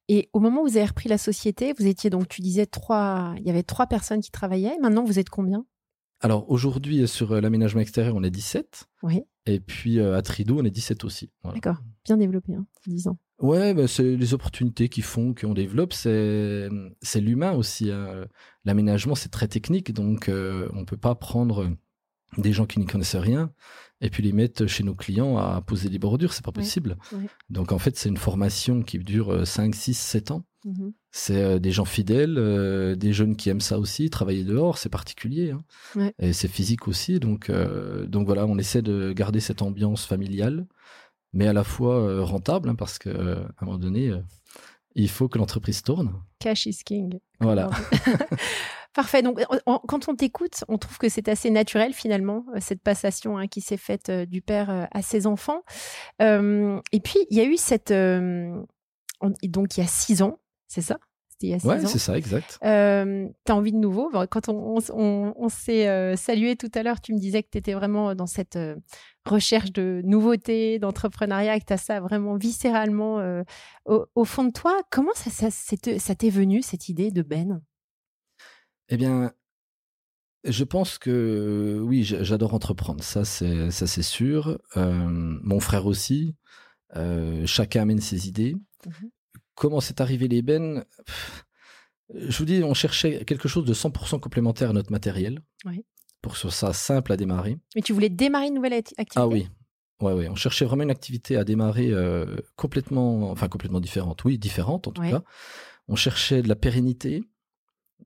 Et 0.09 0.29
au 0.33 0.39
moment 0.39 0.61
où 0.61 0.67
vous 0.67 0.77
avez 0.77 0.85
repris 0.85 1.07
la 1.09 1.17
société, 1.17 1.73
vous 1.77 1.87
étiez 1.87 2.09
donc, 2.09 2.27
tu 2.27 2.41
disais, 2.41 2.65
trois, 2.65 3.33
il 3.37 3.45
y 3.45 3.49
avait 3.49 3.63
trois 3.63 3.87
personnes 3.87 4.21
qui 4.21 4.31
travaillaient. 4.31 4.77
Maintenant, 4.81 5.03
vous 5.03 5.19
êtes 5.19 5.29
combien? 5.29 5.65
Alors 6.21 6.49
aujourd'hui 6.49 7.05
sur 7.05 7.33
euh, 7.33 7.41
l'aménagement 7.41 7.81
extérieur 7.81 8.15
on 8.15 8.23
est 8.23 8.29
17, 8.31 8.85
Oui, 9.01 9.23
et 9.45 9.59
puis 9.59 9.99
euh, 9.99 10.15
à 10.15 10.21
Tridou 10.21 10.57
on 10.57 10.63
est 10.63 10.69
17 10.71 11.03
aussi. 11.03 11.29
Voilà. 11.43 11.59
d'accord. 11.59 11.83
Bien 12.05 12.15
développé, 12.15 12.53
hein, 12.55 12.65
10 12.87 13.09
ans. 13.09 13.17
Ouais, 13.41 13.73
bah, 13.73 13.89
c'est 13.89 14.15
les 14.15 14.33
opportunités 14.33 14.87
qui 14.87 15.01
font 15.01 15.33
qu'on 15.33 15.53
développe. 15.53 15.91
C'est 15.91 16.69
c'est 17.01 17.19
l'humain 17.19 17.51
aussi. 17.51 17.91
hein. 17.91 18.25
L'aménagement, 18.63 19.15
c'est 19.15 19.27
très 19.29 19.49
technique, 19.49 19.91
donc 19.91 20.29
euh, 20.29 20.69
on 20.73 20.85
peut 20.85 20.95
pas 20.95 21.13
prendre 21.15 21.69
des 22.37 22.53
gens 22.53 22.65
qui 22.65 22.79
n'y 22.79 22.85
connaissent 22.85 23.15
rien 23.15 23.51
et 24.01 24.09
puis 24.09 24.21
les 24.23 24.33
mettre 24.33 24.65
chez 24.67 24.83
nos 24.83 24.95
clients 24.95 25.37
à 25.37 25.61
poser 25.61 25.89
des 25.89 25.99
bordures. 25.99 26.33
C'est 26.33 26.43
pas 26.43 26.51
possible. 26.51 26.97
Donc 27.49 27.71
en 27.71 27.79
fait, 27.79 27.97
c'est 27.97 28.09
une 28.09 28.17
formation 28.17 28.81
qui 28.83 28.99
dure 28.99 29.47
5, 29.47 29.73
6, 29.73 29.93
7 29.93 30.31
ans. 30.31 30.45
Mhm. 30.65 30.93
C'est 31.11 31.41
euh, 31.41 31.59
des 31.59 31.71
gens 31.71 31.85
fidèles, 31.85 32.37
euh, 32.37 32.95
des 32.95 33.13
jeunes 33.13 33.35
qui 33.35 33.49
aiment 33.49 33.61
ça 33.61 33.77
aussi, 33.79 34.09
travailler 34.09 34.43
dehors, 34.43 34.77
c'est 34.77 34.89
particulier. 34.89 35.51
hein. 35.51 36.11
Et 36.19 36.33
c'est 36.33 36.47
physique 36.47 36.87
aussi. 36.87 37.19
Donc, 37.19 37.49
euh, 37.49 38.05
donc 38.07 38.25
voilà, 38.25 38.45
on 38.45 38.57
essaie 38.57 38.81
de 38.81 39.13
garder 39.13 39.39
cette 39.39 39.61
ambiance 39.61 40.05
familiale, 40.05 40.65
mais 41.33 41.47
à 41.47 41.53
la 41.53 41.63
fois 41.63 42.23
rentable, 42.23 42.69
hein, 42.69 42.75
parce 42.75 42.97
qu'à 42.97 43.09
un 43.11 43.65
moment 43.65 43.77
donné, 43.77 44.13
il 44.95 45.09
faut 45.09 45.27
que 45.27 45.37
l'entreprise 45.37 45.81
tourne. 45.81 46.13
Cash 46.39 46.65
is 46.65 46.79
king. 46.85 47.19
Voilà. 47.39 47.69
Parfait. 48.93 49.21
Donc, 49.23 49.39
quand 49.87 50.07
on 50.07 50.15
t'écoute, 50.15 50.63
on 50.67 50.77
trouve 50.77 50.97
que 50.99 51.09
c'est 51.09 51.27
assez 51.27 51.49
naturel 51.49 51.93
finalement 51.93 52.45
euh, 52.55 52.59
cette 52.61 52.81
passation 52.81 53.37
hein, 53.37 53.47
qui 53.47 53.59
s'est 53.61 53.77
faite 53.77 54.09
euh, 54.09 54.25
du 54.25 54.41
père 54.41 54.69
euh, 54.69 54.85
à 54.91 55.01
ses 55.01 55.25
enfants. 55.25 55.61
Euh, 56.21 56.79
et 56.91 56.99
puis 56.99 57.17
il 57.31 57.37
y 57.37 57.41
a 57.41 57.45
eu 57.45 57.57
cette 57.57 57.91
on- 57.91 59.33
donc 59.43 59.77
il 59.77 59.79
y 59.81 59.83
a 59.83 59.87
six 59.87 60.21
ans, 60.21 60.37
c'est 60.67 60.81
ça? 60.81 60.97
C'était 61.29 61.47
il 61.47 61.49
y 61.49 61.53
a 61.55 61.59
six 61.59 61.67
Ouais, 61.67 61.83
ans. 61.83 61.87
c'est 61.87 61.97
ça, 61.97 62.15
exact. 62.17 62.59
T'as 62.61 63.53
envie 63.53 63.71
de 63.71 63.77
nouveau? 63.77 64.11
Quand 64.29 64.49
on, 64.49 64.77
on- 64.77 64.91
on- 64.93 65.33
on 65.35 65.49
s'est 65.49 66.15
salué 66.15 66.55
tout 66.55 66.69
à 66.75 66.83
l'heure, 66.83 67.01
tu 67.01 67.13
me 67.13 67.19
disais 67.19 67.41
que 67.41 67.49
tu 67.51 67.57
étais 67.57 67.73
vraiment 67.73 68.13
dans 68.13 68.27
cette 68.27 68.59
recherche 69.25 69.71
de 69.71 70.01
nouveautés, 70.03 70.77
d'entrepreneuriat, 70.77 71.59
que 71.59 71.65
tu 71.65 71.73
as 71.73 71.77
ça 71.77 71.99
vraiment 71.99 72.35
viscéralement 72.35 73.23
au, 73.85 74.05
au 74.13 74.25
fond 74.25 74.43
de 74.43 74.51
toi. 74.51 74.79
Comment 74.91 75.13
ça, 75.15 75.31
ça, 75.31 75.47
c'est- 75.49 75.97
ça 75.99 76.13
t'est 76.15 76.29
venu, 76.29 76.61
cette 76.61 76.89
idée 76.89 77.09
de 77.09 77.21
Ben? 77.23 77.61
Eh 78.93 78.97
bien, 78.97 79.31
je 80.43 80.63
pense 80.63 80.99
que 80.99 81.79
oui, 81.83 82.03
j'adore 82.03 82.53
entreprendre. 82.53 83.03
Ça, 83.03 83.25
c'est 83.25 83.71
ça, 83.71 83.87
c'est 83.87 84.03
sûr. 84.03 84.59
Euh, 84.77 85.07
mon 85.09 85.59
frère 85.59 85.87
aussi. 85.87 86.35
Euh, 86.95 87.43
chacun 87.47 87.81
amène 87.81 88.01
ses 88.01 88.27
idées. 88.27 88.55
Mhm. 88.85 89.09
Comment 89.55 89.79
c'est 89.79 89.99
arrivé 89.99 90.27
l'ébène 90.27 90.85
Je 92.13 92.37
vous 92.37 92.45
dis, 92.45 92.61
on 92.63 92.75
cherchait 92.75 93.25
quelque 93.25 93.47
chose 93.47 93.65
de 93.65 93.73
100% 93.73 94.19
complémentaire 94.19 94.69
à 94.69 94.73
notre 94.73 94.91
matériel. 94.91 95.41
Oui. 95.65 95.83
Pour 96.21 96.33
que 96.33 96.37
ce 96.37 96.49
soit 96.51 96.71
simple 96.73 97.11
à 97.13 97.17
démarrer. 97.17 97.57
Mais 97.75 97.81
tu 97.81 97.93
voulais 97.93 98.09
démarrer 98.09 98.45
une 98.47 98.53
nouvelle 98.53 98.73
activité 98.73 99.05
Ah 99.15 99.27
oui. 99.27 99.49
Ouais, 100.01 100.13
ouais. 100.13 100.29
On 100.29 100.35
cherchait 100.35 100.65
vraiment 100.65 100.83
une 100.83 100.91
activité 100.91 101.35
à 101.35 101.43
démarrer 101.43 101.89
euh, 101.89 102.35
complètement, 102.57 103.31
enfin 103.31 103.47
complètement 103.47 103.79
différente. 103.79 104.23
Oui, 104.23 104.37
différente 104.37 104.87
en 104.87 104.91
tout 104.91 105.01
Ouais. 105.01 105.09
cas. 105.09 105.23
On 105.87 105.95
cherchait 105.95 106.43
de 106.43 106.47
la 106.47 106.55
pérennité, 106.55 107.23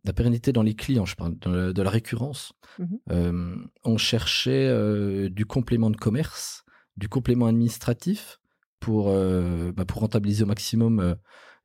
la 0.03 0.13
pérennité 0.13 0.51
dans 0.53 0.63
les 0.63 0.73
clients, 0.73 1.05
je 1.05 1.15
parle 1.15 1.37
de 1.37 1.49
la, 1.49 1.73
de 1.73 1.81
la 1.81 1.89
récurrence. 1.89 2.53
Mhm. 2.79 2.99
Euh, 3.11 3.55
on 3.83 3.97
cherchait 3.97 4.67
euh, 4.67 5.29
du 5.29 5.45
complément 5.45 5.89
de 5.89 5.97
commerce, 5.97 6.63
du 6.95 7.09
complément 7.09 7.47
administratif 7.47 8.39
pour, 8.79 9.09
euh, 9.09 9.71
bah, 9.73 9.85
pour 9.85 10.01
rentabiliser 10.01 10.43
au 10.43 10.47
maximum 10.47 11.15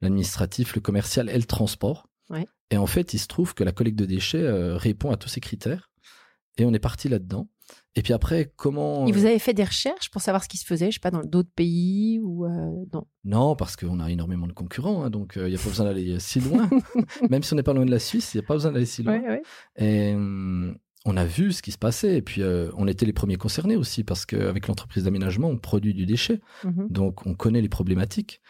l'administratif, 0.01 0.75
le 0.75 0.81
commercial 0.81 1.31
et 1.31 1.37
le 1.37 1.45
transport. 1.45 2.09
Ouais. 2.31 2.47
Et 2.71 2.77
en 2.77 2.87
fait, 2.87 3.15
il 3.15 3.19
se 3.19 3.29
trouve 3.29 3.55
que 3.55 3.65
la 3.65 3.73
collecte 3.73 3.99
de 3.99 4.07
déchets 4.07 4.51
répond 4.77 5.11
à 5.11 5.17
tous 5.17 5.29
ces 5.29 5.41
critères. 5.41 5.91
Et 6.59 6.65
on 6.65 6.73
est 6.75 6.79
parti 6.79 7.09
là-dedans. 7.09 7.49
Et 7.95 8.03
puis 8.03 8.13
après, 8.13 8.53
comment... 8.57 9.07
Et 9.07 9.13
vous 9.13 9.27
avez 9.27 9.39
fait 9.39 9.53
des 9.53 9.65
recherches 9.65 10.11
pour 10.11 10.23
savoir 10.23 10.43
ce 10.43 10.49
qui 10.49 10.57
se 10.57 10.65
faisait, 10.65 10.91
je 10.91 10.95
sais 10.95 11.01
pas, 11.01 11.11
dans 11.11 11.23
d'autres 11.23 11.53
pays 11.55 12.19
ou 12.23 12.47
euh, 12.47 12.85
dans... 12.91 13.07
Non, 13.25 13.55
parce 13.55 13.77
qu'on 13.77 14.01
a 14.01 14.11
énormément 14.11 14.47
de 14.47 14.53
concurrents, 14.53 15.05
hein, 15.05 15.11
donc 15.11 15.35
il 15.37 15.45
n'y 15.45 15.55
a 15.55 15.59
pas 15.59 15.69
besoin 15.69 15.87
d'aller 15.87 16.19
si 16.19 16.41
loin. 16.41 16.71
Même 17.31 17.43
si 17.43 17.53
on 17.53 17.57
n'est 17.57 17.63
pas 17.63 17.75
loin 17.75 17.85
de 17.85 17.91
la 17.91 17.99
Suisse, 17.99 18.33
il 18.33 18.39
n'y 18.39 18.45
a 18.45 18.47
pas 18.47 18.55
besoin 18.55 18.73
d'aller 18.73 18.87
si 18.87 19.03
loin. 19.03 19.21
Ouais, 19.21 19.29
ouais. 19.29 19.43
Et 19.77 20.15
hum, 20.15 20.75
on 21.05 21.17
a 21.17 21.25
vu 21.25 21.53
ce 21.53 21.63
qui 21.63 21.73
se 21.73 21.79
passait. 21.79 22.17
Et 22.17 22.23
puis, 22.23 22.43
euh, 22.43 22.71
on 22.77 22.87
était 22.87 23.07
les 23.07 23.13
premiers 23.13 23.37
concernés 23.37 23.77
aussi, 23.77 24.05
parce 24.05 24.27
qu'avec 24.27 24.69
l'entreprise 24.69 25.05
d'aménagement, 25.05 25.49
on 25.49 25.59
produit 25.59 25.95
du 25.95 26.07
déchet. 26.07 26.41
Mhm. 26.65 26.89
Donc, 26.91 27.27
on 27.27 27.35
connaît 27.35 27.61
les 27.61 27.69
problématiques. 27.69 28.41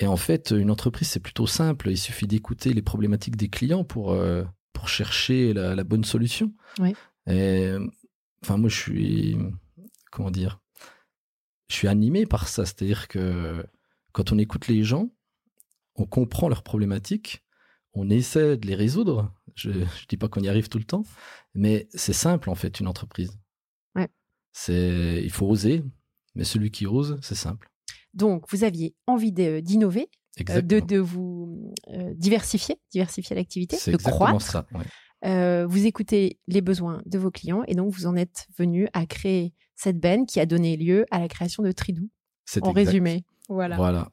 Et 0.00 0.06
en 0.06 0.16
fait, 0.16 0.50
une 0.50 0.70
entreprise, 0.70 1.08
c'est 1.08 1.20
plutôt 1.20 1.46
simple. 1.46 1.90
Il 1.90 1.98
suffit 1.98 2.26
d'écouter 2.26 2.72
les 2.72 2.82
problématiques 2.82 3.36
des 3.36 3.48
clients 3.48 3.84
pour, 3.84 4.12
euh, 4.12 4.42
pour 4.72 4.88
chercher 4.88 5.52
la, 5.52 5.74
la 5.74 5.84
bonne 5.84 6.04
solution. 6.04 6.52
Oui. 6.80 6.94
Et 7.26 7.72
enfin, 8.44 8.58
moi, 8.58 8.68
je 8.68 8.76
suis. 8.76 9.36
Comment 10.10 10.30
dire 10.30 10.60
Je 11.68 11.76
suis 11.76 11.88
animé 11.88 12.26
par 12.26 12.48
ça. 12.48 12.66
C'est-à-dire 12.66 13.08
que 13.08 13.66
quand 14.12 14.32
on 14.32 14.38
écoute 14.38 14.68
les 14.68 14.84
gens, 14.84 15.10
on 15.96 16.06
comprend 16.06 16.48
leurs 16.48 16.62
problématiques, 16.62 17.44
on 17.94 18.10
essaie 18.10 18.56
de 18.56 18.66
les 18.66 18.74
résoudre. 18.74 19.32
Je 19.54 19.70
ne 19.70 19.84
dis 20.08 20.16
pas 20.16 20.28
qu'on 20.28 20.42
y 20.42 20.48
arrive 20.48 20.68
tout 20.68 20.78
le 20.78 20.84
temps, 20.84 21.04
mais 21.54 21.88
c'est 21.94 22.12
simple, 22.12 22.50
en 22.50 22.54
fait, 22.54 22.80
une 22.80 22.86
entreprise. 22.86 23.38
Ouais. 23.94 24.08
C'est, 24.52 25.20
il 25.22 25.30
faut 25.30 25.48
oser, 25.48 25.82
mais 26.34 26.44
celui 26.44 26.70
qui 26.70 26.86
ose, 26.86 27.18
c'est 27.22 27.34
simple. 27.34 27.68
Donc, 28.12 28.44
vous 28.50 28.64
aviez 28.64 28.94
envie 29.06 29.32
d'innover, 29.32 30.08
euh, 30.50 30.60
de, 30.60 30.98
vous 30.98 31.72
euh, 31.88 32.12
diversifier, 32.14 32.80
diversifier 32.92 33.36
l'activité, 33.36 33.76
de 33.76 33.80
exactement 33.80 34.16
croître. 34.16 34.42
ça. 34.42 34.66
ouais. 34.72 34.84
Euh, 35.24 35.66
vous 35.66 35.86
écoutez 35.86 36.38
les 36.48 36.60
besoins 36.60 37.02
de 37.06 37.18
vos 37.18 37.30
clients 37.30 37.62
et 37.66 37.74
donc 37.74 37.92
vous 37.92 38.06
en 38.06 38.14
êtes 38.16 38.46
venu 38.58 38.88
à 38.92 39.06
créer 39.06 39.54
cette 39.74 39.98
benne 39.98 40.26
qui 40.26 40.38
a 40.40 40.46
donné 40.46 40.76
lieu 40.76 41.06
à 41.10 41.18
la 41.18 41.28
création 41.28 41.62
de 41.62 41.72
Tridou, 41.72 42.08
en 42.60 42.70
exact. 42.70 42.74
résumé. 42.74 43.24
Voilà, 43.48 43.76
Voilà. 43.76 44.10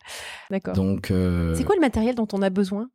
d'accord. 0.50 0.74
Donc, 0.76 1.12
euh, 1.12 1.56
C'est 1.56 1.64
quoi 1.64 1.76
le 1.76 1.82
matériel 1.82 2.16
dont 2.16 2.28
on 2.34 2.42
a 2.42 2.50
besoin? 2.50 2.90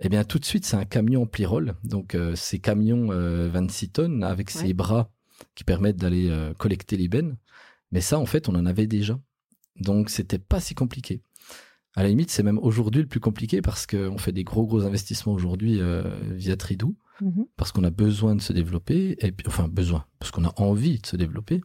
Eh 0.00 0.08
bien, 0.08 0.24
tout 0.24 0.38
de 0.38 0.44
suite, 0.44 0.64
c'est 0.64 0.76
un 0.76 0.84
camion 0.84 1.22
en 1.22 1.26
plirole. 1.26 1.74
Donc, 1.84 2.14
euh, 2.14 2.34
ces 2.34 2.58
camions 2.58 3.08
euh, 3.12 3.48
26 3.50 3.90
tonnes 3.90 4.24
avec 4.24 4.48
Ouais. 4.54 4.62
ces 4.68 4.72
bras 4.74 5.10
qui 5.54 5.64
permettent 5.64 5.96
d'aller 5.96 6.28
euh, 6.30 6.52
collecter 6.54 6.96
les 6.96 7.08
bennes. 7.08 7.36
Mais 7.92 8.00
ça, 8.00 8.18
en 8.18 8.26
fait, 8.26 8.48
on 8.48 8.54
en 8.54 8.64
avait 8.66 8.86
déjà. 8.86 9.18
Donc, 9.76 10.08
c'était 10.10 10.38
pas 10.38 10.60
si 10.60 10.74
compliqué. 10.74 11.22
À 11.96 12.02
la 12.02 12.08
limite, 12.08 12.30
c'est 12.30 12.42
même 12.42 12.58
aujourd'hui 12.58 13.02
le 13.02 13.08
plus 13.08 13.20
compliqué 13.20 13.60
parce 13.62 13.86
qu'on 13.86 14.16
fait 14.18 14.32
des 14.32 14.44
gros, 14.44 14.66
gros 14.66 14.84
investissements 14.84 15.32
aujourd'hui 15.32 15.80
via 16.30 16.56
Tridou, 16.56 16.94
Mhm. 17.20 17.46
parce 17.56 17.72
qu'on 17.72 17.84
a 17.84 17.90
besoin 17.90 18.34
de 18.34 18.40
se 18.40 18.52
développer, 18.52 19.16
et 19.18 19.32
puis, 19.32 19.46
enfin, 19.46 19.68
besoin, 19.68 20.04
parce 20.18 20.30
qu'on 20.30 20.44
a 20.44 20.52
envie 20.56 20.98
de 20.98 21.06
se 21.06 21.16
développer. 21.16 21.60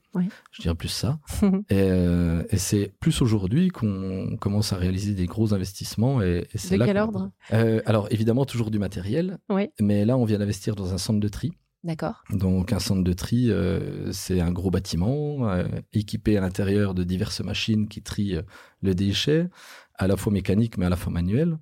Je 0.51 0.61
dirais 0.61 0.75
plus 0.75 0.89
ça. 0.89 1.19
et 1.69 1.89
euh, 1.89 2.43
et 2.49 2.57
c'est 2.57 2.93
plus 2.99 3.21
aujourd'hui 3.21 3.69
qu'on 3.69 4.37
commence 4.39 4.73
à 4.73 4.77
réaliser 4.77 5.13
des 5.13 5.25
gros 5.25 5.53
investissements. 5.53 6.21
Et, 6.21 6.47
et 6.53 6.57
c'est 6.57 6.75
De 6.75 6.79
là 6.79 6.85
quel 6.85 6.97
ordre? 6.97 7.31
Euh, 7.53 7.81
Alors, 7.85 8.07
évidemment, 8.11 8.45
toujours 8.45 8.71
du 8.71 8.79
matériel. 8.79 9.37
Oui. 9.49 9.69
Mais 9.79 10.05
là, 10.05 10.17
on 10.17 10.25
vient 10.25 10.39
d'investir 10.39 10.75
dans 10.75 10.93
un 10.93 10.97
centre 10.97 11.19
de 11.19 11.27
tri. 11.27 11.51
D'accord. 11.85 12.23
Donc, 12.31 12.73
un 12.73 12.79
centre 12.79 13.03
de 13.03 13.13
tri, 13.13 13.51
euh, 13.51 14.11
c'est 14.11 14.41
un 14.41 14.51
gros 14.51 14.71
bâtiment 14.71 15.47
euh, 15.47 15.67
équipé 15.93 16.35
à 16.35 16.41
l'intérieur 16.41 16.95
de 16.95 17.03
diverses 17.03 17.41
machines 17.41 17.87
qui 17.87 18.01
trient 18.01 18.37
euh, 18.37 18.41
le 18.81 18.95
déchet, 18.95 19.49
à 19.93 20.07
la 20.07 20.17
fois 20.17 20.33
mécanique, 20.33 20.79
mais 20.79 20.87
à 20.87 20.89
la 20.89 20.95
fois 20.95 21.13
manuel. 21.13 21.59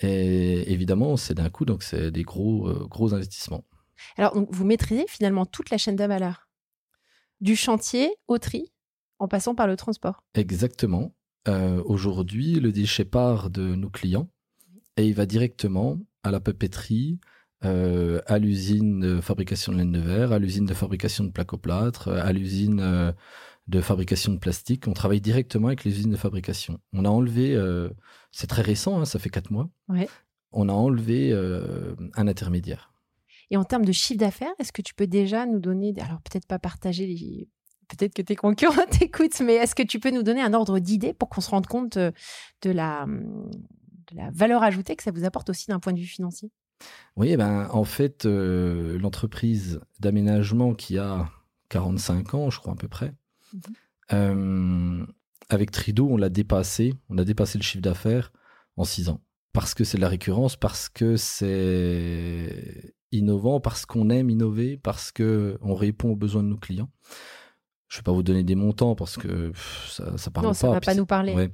Et 0.00 0.72
évidemment, 0.72 1.16
c'est 1.16 1.34
d'un 1.34 1.50
coup, 1.50 1.64
donc 1.64 1.82
c'est 1.82 2.10
des 2.10 2.22
gros, 2.22 2.68
euh, 2.68 2.86
gros 2.86 3.14
investissements. 3.14 3.64
Alors, 4.16 4.34
donc, 4.34 4.48
vous 4.50 4.64
maîtrisez 4.64 5.06
finalement 5.08 5.46
toute 5.46 5.70
la 5.70 5.78
chaîne 5.78 5.96
de 5.96 6.04
valeur, 6.04 6.48
du 7.40 7.56
chantier 7.56 8.14
au 8.28 8.38
tri, 8.38 8.72
en 9.18 9.28
passant 9.28 9.54
par 9.54 9.66
le 9.66 9.76
transport. 9.76 10.22
Exactement. 10.34 11.14
Euh, 11.48 11.82
Aujourd'hui, 11.84 12.54
le 12.60 12.72
déchet 12.72 13.04
part 13.04 13.50
de 13.50 13.74
nos 13.74 13.88
clients 13.88 14.28
et 14.96 15.06
il 15.06 15.14
va 15.14 15.26
directement 15.26 15.98
à 16.22 16.30
la 16.30 16.40
papeterie, 16.40 17.18
euh, 17.64 18.20
à 18.26 18.38
l'usine 18.38 19.00
de 19.00 19.20
fabrication 19.20 19.72
de 19.72 19.78
laine 19.78 19.92
de 19.92 20.00
verre, 20.00 20.32
à 20.32 20.38
l'usine 20.38 20.66
de 20.66 20.74
fabrication 20.74 21.24
de 21.24 21.30
plaques 21.30 21.52
au 21.52 21.58
plâtre, 21.58 22.08
à 22.08 22.32
l'usine 22.32 23.14
de 23.68 23.80
fabrication 23.80 24.32
de 24.32 24.38
plastique. 24.38 24.86
On 24.86 24.92
travaille 24.92 25.20
directement 25.20 25.68
avec 25.68 25.84
les 25.84 25.98
usines 25.98 26.10
de 26.10 26.16
fabrication. 26.16 26.78
On 26.92 27.04
a 27.04 27.08
enlevé, 27.08 27.54
euh, 27.54 27.90
c'est 28.30 28.46
très 28.46 28.62
récent, 28.62 29.00
hein, 29.00 29.04
ça 29.04 29.18
fait 29.18 29.30
quatre 29.30 29.50
mois. 29.50 29.68
Ouais. 29.88 30.08
On 30.52 30.68
a 30.68 30.72
enlevé 30.72 31.32
euh, 31.32 31.94
un 32.14 32.28
intermédiaire. 32.28 32.92
Et 33.50 33.56
en 33.56 33.64
termes 33.64 33.84
de 33.84 33.92
chiffre 33.92 34.18
d'affaires, 34.18 34.52
est-ce 34.58 34.72
que 34.72 34.82
tu 34.82 34.94
peux 34.94 35.06
déjà 35.06 35.46
nous 35.46 35.60
donner, 35.60 35.94
alors 36.00 36.20
peut-être 36.22 36.46
pas 36.46 36.58
partager 36.58 37.06
les... 37.06 37.48
Peut-être 37.88 38.14
que 38.14 38.22
tes 38.22 38.34
concurrents 38.34 38.86
t'écoutent, 38.90 39.40
mais 39.40 39.54
est-ce 39.54 39.76
que 39.76 39.84
tu 39.84 40.00
peux 40.00 40.10
nous 40.10 40.24
donner 40.24 40.42
un 40.42 40.54
ordre 40.54 40.80
d'idée 40.80 41.12
pour 41.12 41.28
qu'on 41.28 41.40
se 41.40 41.50
rende 41.50 41.66
compte 41.66 41.96
euh, 41.96 42.10
de 42.62 42.70
la, 42.70 43.06
de 43.06 44.16
la 44.16 44.30
valeur 44.32 44.62
ajoutée 44.64 44.96
que 44.96 45.04
ça 45.04 45.12
vous 45.12 45.24
apporte 45.24 45.50
aussi 45.50 45.66
d'un 45.68 45.78
point 45.78 45.92
de 45.92 46.00
vue 46.00 46.06
financier? 46.06 46.50
Oui, 47.16 47.30
eh 47.30 47.36
ben, 47.36 47.68
en 47.72 47.84
fait, 47.84 48.26
euh, 48.26 48.98
l'entreprise 48.98 49.80
d'aménagement 50.00 50.74
qui 50.74 50.98
a 50.98 51.30
45 51.68 52.34
ans, 52.34 52.50
je 52.50 52.58
crois 52.58 52.74
à 52.74 52.76
peu 52.76 52.88
près, 52.88 53.14
Euh, 54.12 55.06
avec 55.48 55.70
Trido, 55.70 56.08
on 56.08 56.16
l'a 56.16 56.28
dépassé, 56.28 56.94
on 57.08 57.18
a 57.18 57.24
dépassé 57.24 57.58
le 57.58 57.62
chiffre 57.62 57.82
d'affaires 57.82 58.32
en 58.76 58.84
6 58.84 59.08
ans. 59.08 59.20
Parce 59.52 59.74
que 59.74 59.84
c'est 59.84 59.96
de 59.96 60.02
la 60.02 60.08
récurrence, 60.08 60.56
parce 60.56 60.88
que 60.88 61.16
c'est 61.16 62.94
innovant, 63.12 63.60
parce 63.60 63.86
qu'on 63.86 64.10
aime 64.10 64.30
innover, 64.30 64.76
parce 64.76 65.12
que 65.12 65.58
on 65.62 65.74
répond 65.74 66.10
aux 66.10 66.16
besoins 66.16 66.42
de 66.42 66.48
nos 66.48 66.58
clients. 66.58 66.90
Je 67.88 67.96
ne 67.96 68.00
vais 68.00 68.02
pas 68.04 68.12
vous 68.12 68.24
donner 68.24 68.42
des 68.42 68.56
montants 68.56 68.96
parce 68.96 69.16
que 69.16 69.50
pff, 69.50 69.88
ça, 69.92 70.18
ça 70.18 70.30
parle 70.32 70.46
Non, 70.46 70.50
pas. 70.50 70.54
ça 70.54 70.70
va 70.70 70.80
puis 70.80 70.86
pas 70.86 70.94
nous 70.94 71.06
parler. 71.06 71.34
ouais. 71.34 71.52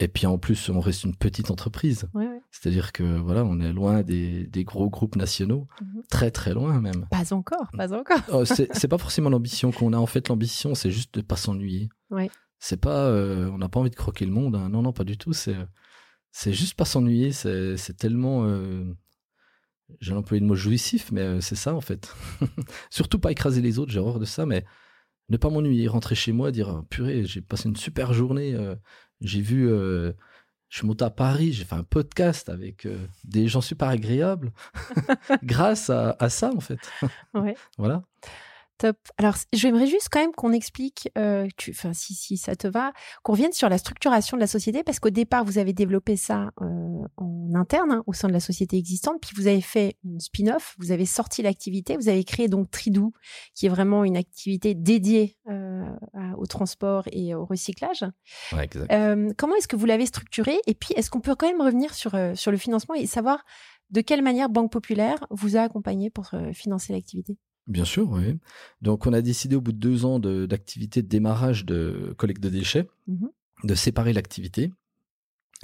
Et 0.00 0.08
puis 0.08 0.26
en 0.26 0.36
plus, 0.36 0.68
on 0.70 0.80
reste 0.80 1.04
une 1.04 1.14
petite 1.14 1.52
entreprise. 1.52 2.08
Ouais, 2.14 2.26
ouais. 2.26 2.40
C'est-à-dire 2.50 2.90
que 2.92 3.04
voilà, 3.18 3.44
on 3.44 3.60
est 3.60 3.72
loin 3.72 4.02
des, 4.02 4.48
des 4.48 4.64
gros 4.64 4.90
groupes 4.90 5.14
nationaux, 5.14 5.68
Mhm. 5.80 6.02
très 6.10 6.30
très 6.32 6.52
loin 6.52 6.80
même. 6.80 7.06
Pas 7.12 7.32
encore, 7.32 7.68
pas 7.76 7.92
encore. 7.96 8.18
Oh, 8.32 8.44
c'est 8.44 8.88
pas 8.88 8.98
forcément 8.98 9.30
l'ambition 9.30 9.70
qu'on 9.70 9.92
a. 9.92 9.98
En 9.98 10.06
fait, 10.06 10.28
l'ambition, 10.28 10.74
c'est 10.74 10.90
juste 10.90 11.14
de 11.14 11.20
pas 11.20 11.36
s'ennuyer. 11.36 11.88
Ouais. 12.10 12.28
C'est 12.58 12.80
pas, 12.80 13.06
euh, 13.06 13.48
on 13.52 13.58
n'a 13.58 13.68
pas 13.68 13.78
envie 13.78 13.90
de 13.90 13.94
croquer 13.94 14.26
le 14.26 14.32
monde. 14.32 14.56
hein. 14.56 14.68
Non, 14.70 14.82
non, 14.82 14.92
pas 14.92 15.04
du 15.04 15.16
tout. 15.16 15.32
C'est, 15.32 15.54
c'est 16.32 16.52
juste 16.52 16.74
pas 16.74 16.84
s'ennuyer. 16.86 17.30
C'est, 17.30 17.76
tellement, 17.96 18.44
euh, 18.46 18.82
j'ai 20.00 20.12
employé 20.12 20.40
le 20.40 20.46
mot 20.46 20.56
jouissif, 20.56 21.12
mais 21.12 21.20
euh, 21.20 21.40
c'est 21.40 21.54
ça 21.54 21.72
en 21.72 21.80
fait. 21.80 22.12
Surtout 22.90 23.20
pas 23.20 23.30
écraser 23.30 23.60
les 23.62 23.78
autres. 23.78 23.92
J'ai 23.92 24.00
horreur 24.00 24.18
de 24.18 24.24
ça, 24.24 24.44
mais 24.44 24.64
ne 25.28 25.36
pas 25.36 25.50
m'ennuyer, 25.50 25.88
rentrer 25.88 26.14
chez 26.14 26.32
moi, 26.32 26.50
dire 26.50 26.68
oh, 26.68 26.82
purée, 26.82 27.24
j'ai 27.24 27.40
passé 27.40 27.68
une 27.68 27.76
super 27.76 28.12
journée. 28.12 28.54
euh, 28.54 28.74
j'ai 29.20 29.40
vu, 29.40 29.68
euh, 29.68 30.12
je 30.68 30.78
suis 30.78 30.86
monté 30.86 31.04
à 31.04 31.10
Paris, 31.10 31.52
j'ai 31.52 31.64
fait 31.64 31.74
un 31.74 31.82
podcast 31.82 32.48
avec 32.48 32.86
euh, 32.86 32.98
des 33.24 33.48
gens 33.48 33.60
super 33.60 33.88
agréables, 33.88 34.52
grâce 35.42 35.90
à, 35.90 36.16
à 36.18 36.28
ça 36.28 36.52
en 36.54 36.60
fait. 36.60 36.78
Ouais. 37.34 37.56
Voilà. 37.78 38.02
Top. 38.78 38.96
Alors, 39.16 39.34
j'aimerais 39.52 39.88
juste 39.88 40.08
quand 40.10 40.20
même 40.20 40.32
qu'on 40.32 40.52
explique, 40.52 41.10
euh, 41.18 41.48
tu- 41.56 41.72
enfin, 41.72 41.92
si, 41.92 42.14
si 42.14 42.36
ça 42.36 42.54
te 42.54 42.68
va, 42.68 42.92
qu'on 43.24 43.32
revienne 43.32 43.52
sur 43.52 43.68
la 43.68 43.76
structuration 43.76 44.36
de 44.36 44.40
la 44.40 44.46
société, 44.46 44.84
parce 44.84 45.00
qu'au 45.00 45.10
départ, 45.10 45.44
vous 45.44 45.58
avez 45.58 45.72
développé 45.72 46.16
ça 46.16 46.50
euh, 46.62 47.02
en 47.16 47.50
interne, 47.54 47.90
hein, 47.90 48.04
au 48.06 48.12
sein 48.12 48.28
de 48.28 48.32
la 48.32 48.40
société 48.40 48.76
existante, 48.78 49.16
puis 49.20 49.32
vous 49.34 49.48
avez 49.48 49.60
fait 49.60 49.96
une 50.04 50.20
spin-off, 50.20 50.76
vous 50.78 50.92
avez 50.92 51.06
sorti 51.06 51.42
l'activité, 51.42 51.96
vous 51.96 52.08
avez 52.08 52.22
créé 52.22 52.46
donc 52.46 52.70
Tridou, 52.70 53.12
qui 53.54 53.66
est 53.66 53.68
vraiment 53.68 54.04
une 54.04 54.16
activité 54.16 54.74
dédiée 54.74 55.36
euh, 55.48 55.84
au 56.36 56.46
transport 56.46 57.02
et 57.10 57.34
au 57.34 57.44
recyclage. 57.44 58.04
Ouais, 58.52 58.64
exact. 58.64 58.92
Euh, 58.92 59.32
comment 59.36 59.56
est-ce 59.56 59.66
que 59.68 59.76
vous 59.76 59.86
l'avez 59.86 60.06
structuré? 60.06 60.56
Et 60.68 60.74
puis, 60.74 60.94
est-ce 60.94 61.10
qu'on 61.10 61.20
peut 61.20 61.34
quand 61.34 61.48
même 61.48 61.60
revenir 61.62 61.94
sur, 61.94 62.14
euh, 62.14 62.34
sur 62.36 62.52
le 62.52 62.56
financement 62.58 62.94
et 62.94 63.06
savoir 63.06 63.44
de 63.90 64.02
quelle 64.02 64.22
manière 64.22 64.50
Banque 64.50 64.70
Populaire 64.70 65.26
vous 65.30 65.56
a 65.56 65.62
accompagné 65.62 66.10
pour 66.10 66.28
euh, 66.34 66.52
financer 66.52 66.92
l'activité? 66.92 67.36
Bien 67.68 67.84
sûr, 67.84 68.10
oui. 68.10 68.36
Donc, 68.82 69.06
on 69.06 69.12
a 69.12 69.20
décidé 69.20 69.54
au 69.54 69.60
bout 69.60 69.72
de 69.72 69.78
deux 69.78 70.04
ans 70.04 70.18
d'activité 70.18 71.02
de, 71.02 71.06
démarrage 71.08 71.64
de 71.64 72.14
collecte 72.16 72.42
de 72.42 72.48
déchets, 72.48 72.88
Mhm. 73.06 73.28
de 73.64 73.74
séparer 73.74 74.12
l'activité. 74.12 74.72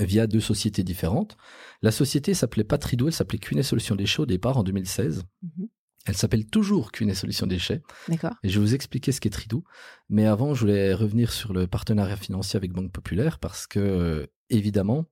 via 0.01 0.27
deux 0.27 0.41
sociétés 0.41 0.83
différentes. 0.83 1.37
La 1.81 1.93
société 1.93 2.35
s'appelait 2.35 2.65
pas 2.65 2.79
Tridou, 2.79 3.07
elle 3.07 3.13
s'appelait 3.13 3.39
Cuinet 3.39 3.63
Solutions 3.63 3.95
Déchets 3.95 4.23
au 4.23 4.27
départ 4.27 4.57
en 4.59 4.65
2016. 4.65 5.23
Mhm. 5.43 5.69
Elle 6.07 6.17
s'appelle 6.17 6.47
toujours 6.47 6.91
Cuinet 6.91 7.15
Solutions 7.15 7.47
Déchets. 7.47 7.81
D'accord. 8.09 8.35
Et 8.43 8.49
je 8.49 8.59
vais 8.59 8.67
vous 8.67 8.75
expliquer 8.75 9.13
ce 9.13 9.21
qu'est 9.21 9.31
Tridou. 9.31 9.63
Mais 10.09 10.27
avant, 10.27 10.53
je 10.53 10.63
voulais 10.63 10.93
revenir 10.95 11.31
sur 11.33 11.53
le 11.53 11.69
partenariat 11.69 12.17
financier 12.17 12.57
avec 12.57 12.73
Banque 12.73 12.91
Populaire 12.91 13.39
parce 13.39 13.69
que, 13.69 14.29
évidemment, 14.51 15.07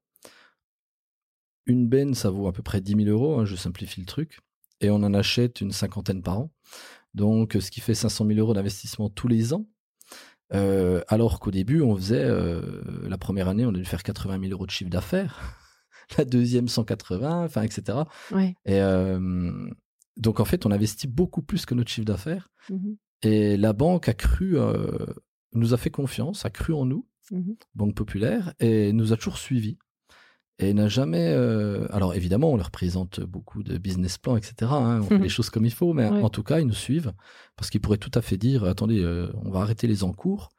une 1.66 1.86
benne, 1.88 2.14
ça 2.14 2.30
vaut 2.30 2.48
à 2.48 2.52
peu 2.52 2.62
près 2.64 2.80
10 2.80 2.96
000 3.04 3.08
euros, 3.08 3.38
hein, 3.38 3.44
je 3.44 3.54
simplifie 3.54 4.00
le 4.00 4.06
truc, 4.06 4.40
et 4.82 4.90
on 4.90 4.96
en 4.96 5.14
achète 5.14 5.60
une 5.60 5.72
cinquantaine 5.72 6.22
par 6.22 6.38
an. 6.38 6.52
Donc, 7.14 7.56
ce 7.60 7.70
qui 7.70 7.80
fait 7.80 7.94
500 7.94 8.26
000 8.26 8.38
euros 8.38 8.54
d'investissement 8.54 9.08
tous 9.08 9.28
les 9.28 9.54
ans. 9.54 9.66
Euh, 10.54 11.02
alors 11.08 11.40
qu'au 11.40 11.50
début, 11.50 11.80
on 11.80 11.96
faisait, 11.96 12.24
euh, 12.24 12.82
la 13.08 13.16
première 13.16 13.48
année, 13.48 13.64
on 13.64 13.70
a 13.70 13.78
dû 13.78 13.84
faire 13.84 14.02
80 14.02 14.40
000 14.40 14.52
euros 14.52 14.66
de 14.66 14.70
chiffre 14.70 14.90
d'affaires. 14.90 15.58
La 16.18 16.24
deuxième, 16.24 16.68
180, 16.68 17.44
enfin, 17.44 17.62
etc. 17.62 17.98
Ouais. 18.32 18.54
Et 18.66 18.80
euh, 18.80 19.66
donc, 20.18 20.40
en 20.40 20.44
fait, 20.44 20.66
on 20.66 20.70
investit 20.70 21.06
beaucoup 21.06 21.40
plus 21.42 21.64
que 21.64 21.74
notre 21.74 21.90
chiffre 21.90 22.04
d'affaires. 22.04 22.50
Mhm. 22.68 22.96
Et 23.22 23.56
la 23.56 23.72
banque 23.72 24.08
a 24.08 24.14
cru, 24.14 24.56
nous 25.54 25.74
a 25.74 25.76
fait 25.76 25.90
confiance, 25.90 26.44
a 26.44 26.50
cru 26.50 26.74
en 26.74 26.84
nous, 26.84 27.06
Mhm. 27.30 27.56
Banque 27.74 27.94
Populaire, 27.94 28.52
et 28.58 28.92
nous 28.92 29.12
a 29.12 29.16
toujours 29.16 29.38
suivis. 29.38 29.78
Et 30.58 30.74
n'a 30.74 30.86
jamais. 30.88 31.32
euh, 31.34 31.86
alors 31.90 32.14
évidemment, 32.14 32.50
on 32.52 32.56
leur 32.56 32.70
présente 32.70 33.20
beaucoup 33.20 33.62
de 33.62 33.78
business 33.78 34.18
plans, 34.18 34.36
etc. 34.36 34.70
hein, 34.72 35.00
on 35.00 35.06
fait 35.06 35.16
Mhm. 35.16 35.22
les 35.22 35.28
choses 35.28 35.50
comme 35.50 35.64
il 35.64 35.72
faut, 35.72 35.92
mais 35.92 36.08
Ouais. 36.08 36.22
en 36.22 36.28
tout 36.30 36.42
cas, 36.42 36.60
ils 36.60 36.66
nous 36.66 36.72
suivent 36.74 37.12
parce 37.56 37.70
qu'ils 37.70 37.80
pourraient 37.80 37.96
tout 37.98 38.10
à 38.14 38.20
fait 38.22 38.36
dire 38.36 38.64
attendez, 38.64 39.00
euh, 39.02 39.32
on 39.44 39.50
va 39.50 39.60
arrêter 39.60 39.86
les 39.86 40.04
encours 40.04 40.50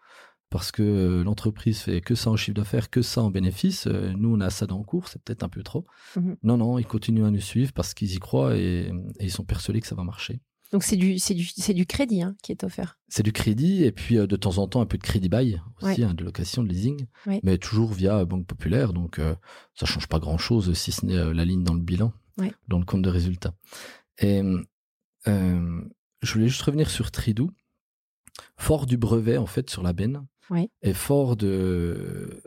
parce 0.49 0.71
que 0.71 0.83
euh, 0.83 1.23
l'entreprise 1.23 1.79
fait 1.79 2.01
que 2.01 2.15
ça 2.15 2.29
en 2.31 2.35
chiffre 2.35 2.55
d'affaires, 2.55 2.89
que 2.89 3.01
ça 3.01 3.21
en 3.21 3.29
bénéfice. 3.31 3.87
nous, 3.87 4.35
on 4.35 4.39
a 4.41 4.49
ça 4.49 4.65
d'encours, 4.67 5.07
c'est 5.07 5.21
peut-être 5.23 5.43
un 5.43 5.49
peu 5.49 5.63
trop. 5.63 5.85
Mhm. 6.15 6.35
Non, 6.43 6.57
non, 6.57 6.77
ils 6.79 6.85
continuent 6.85 7.25
à 7.25 7.31
nous 7.31 7.39
suivre 7.39 7.71
parce 7.73 7.93
qu'ils 7.93 8.13
y 8.13 8.19
croient 8.19 8.57
et, 8.57 8.91
et 9.19 9.25
ils 9.25 9.31
sont 9.31 9.45
persuadés 9.45 9.79
que 9.81 9.87
ça 9.87 9.95
va 9.95 10.03
marcher. 10.03 10.41
Donc 10.73 10.83
c'est 10.83 10.97
du, 10.97 11.19
c'est 11.19 11.35
du, 11.35 11.45
c'est 11.45 11.73
du 11.75 11.85
crédit 11.85 12.21
hein, 12.23 12.35
qui 12.43 12.51
est 12.51 12.63
offert. 12.63 12.97
C'est 13.07 13.23
du 13.23 13.31
crédit 13.31 13.83
et 13.83 13.91
puis 13.91 14.17
euh, 14.17 14.27
de 14.27 14.35
temps 14.35 14.57
en 14.57 14.67
temps 14.67 14.81
un 14.81 14.85
peu 14.87 14.97
de 14.97 15.03
crédit 15.03 15.29
bail 15.29 15.61
aussi, 15.81 16.03
hein, 16.03 16.13
de 16.15 16.23
location, 16.25 16.63
de 16.63 16.67
leasing, 16.67 17.05
Ouais. 17.27 17.39
mais 17.43 17.57
toujours 17.59 17.93
via 17.93 18.25
Banque 18.25 18.47
Populaire. 18.47 18.91
Donc 18.91 19.19
euh, 19.19 19.35
ça 19.75 19.85
change 19.85 20.07
pas 20.07 20.19
grand 20.19 20.37
chose 20.39 20.73
si 20.73 20.91
ce 20.91 21.05
n'est 21.05 21.15
euh, 21.15 21.33
la 21.33 21.45
ligne 21.45 21.63
dans 21.63 21.75
le 21.75 21.79
bilan, 21.81 22.11
Ouais. 22.39 22.51
dans 22.67 22.79
le 22.79 22.85
compte 22.85 23.03
de 23.03 23.09
résultat. 23.09 23.53
Et 24.17 24.41
euh, 25.27 25.81
je 26.23 26.33
voulais 26.33 26.47
juste 26.47 26.63
revenir 26.63 26.89
sur 26.89 27.11
Tridou, 27.11 27.51
fort 28.57 28.85
du 28.87 28.97
brevet 28.97 29.37
en 29.37 29.45
fait 29.45 29.69
sur 29.69 29.83
la 29.83 29.93
benne 29.93 30.25
et 30.81 30.93
fort 30.93 31.35
de 31.37 32.41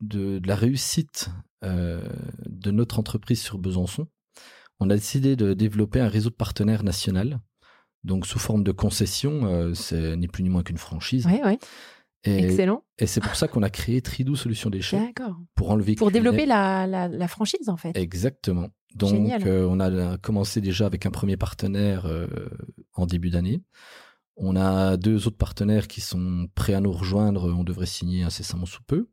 de, 0.00 0.38
de 0.38 0.46
la 0.48 0.56
réussite 0.56 1.30
euh, 1.64 2.06
de 2.46 2.70
notre 2.70 2.98
entreprise 2.98 3.40
sur 3.40 3.56
Besançon. 3.58 4.08
On 4.80 4.90
a 4.90 4.94
décidé 4.94 5.36
de 5.36 5.54
développer 5.54 6.00
un 6.00 6.08
réseau 6.08 6.30
de 6.30 6.34
partenaires 6.34 6.82
national. 6.82 7.40
Donc, 8.02 8.26
sous 8.26 8.38
forme 8.38 8.64
de 8.64 8.72
concession, 8.72 9.46
euh, 9.46 9.72
c'est 9.74 10.16
ni 10.16 10.28
plus 10.28 10.42
ni 10.42 10.50
moins 10.50 10.62
qu'une 10.62 10.78
franchise. 10.78 11.26
Ouais, 11.26 11.42
ouais. 11.42 11.58
Et, 12.24 12.44
Excellent. 12.44 12.82
et 12.98 13.06
c'est 13.06 13.20
pour 13.20 13.36
ça 13.36 13.48
qu'on 13.48 13.62
a 13.62 13.68
créé 13.70 14.00
Tridou 14.00 14.34
Solutions 14.34 14.70
Déchets 14.70 14.98
D'accord. 14.98 15.36
pour 15.54 15.70
enlever. 15.70 15.94
Pour 15.94 16.10
développer 16.10 16.46
la, 16.46 16.86
la, 16.86 17.06
la 17.06 17.28
franchise 17.28 17.68
en 17.68 17.76
fait. 17.76 17.94
Exactement. 17.96 18.68
Donc, 18.94 19.30
euh, 19.44 19.66
on 19.68 19.80
a 19.80 20.16
commencé 20.18 20.60
déjà 20.60 20.86
avec 20.86 21.04
un 21.04 21.10
premier 21.10 21.36
partenaire 21.36 22.06
euh, 22.06 22.26
en 22.94 23.06
début 23.06 23.30
d'année. 23.30 23.62
On 24.36 24.56
a 24.56 24.96
deux 24.96 25.26
autres 25.26 25.36
partenaires 25.36 25.86
qui 25.86 26.00
sont 26.00 26.48
prêts 26.54 26.74
à 26.74 26.80
nous 26.80 26.92
rejoindre. 26.92 27.52
On 27.52 27.64
devrait 27.64 27.86
signer 27.86 28.22
incessamment 28.22 28.66
sous 28.66 28.82
peu. 28.82 29.08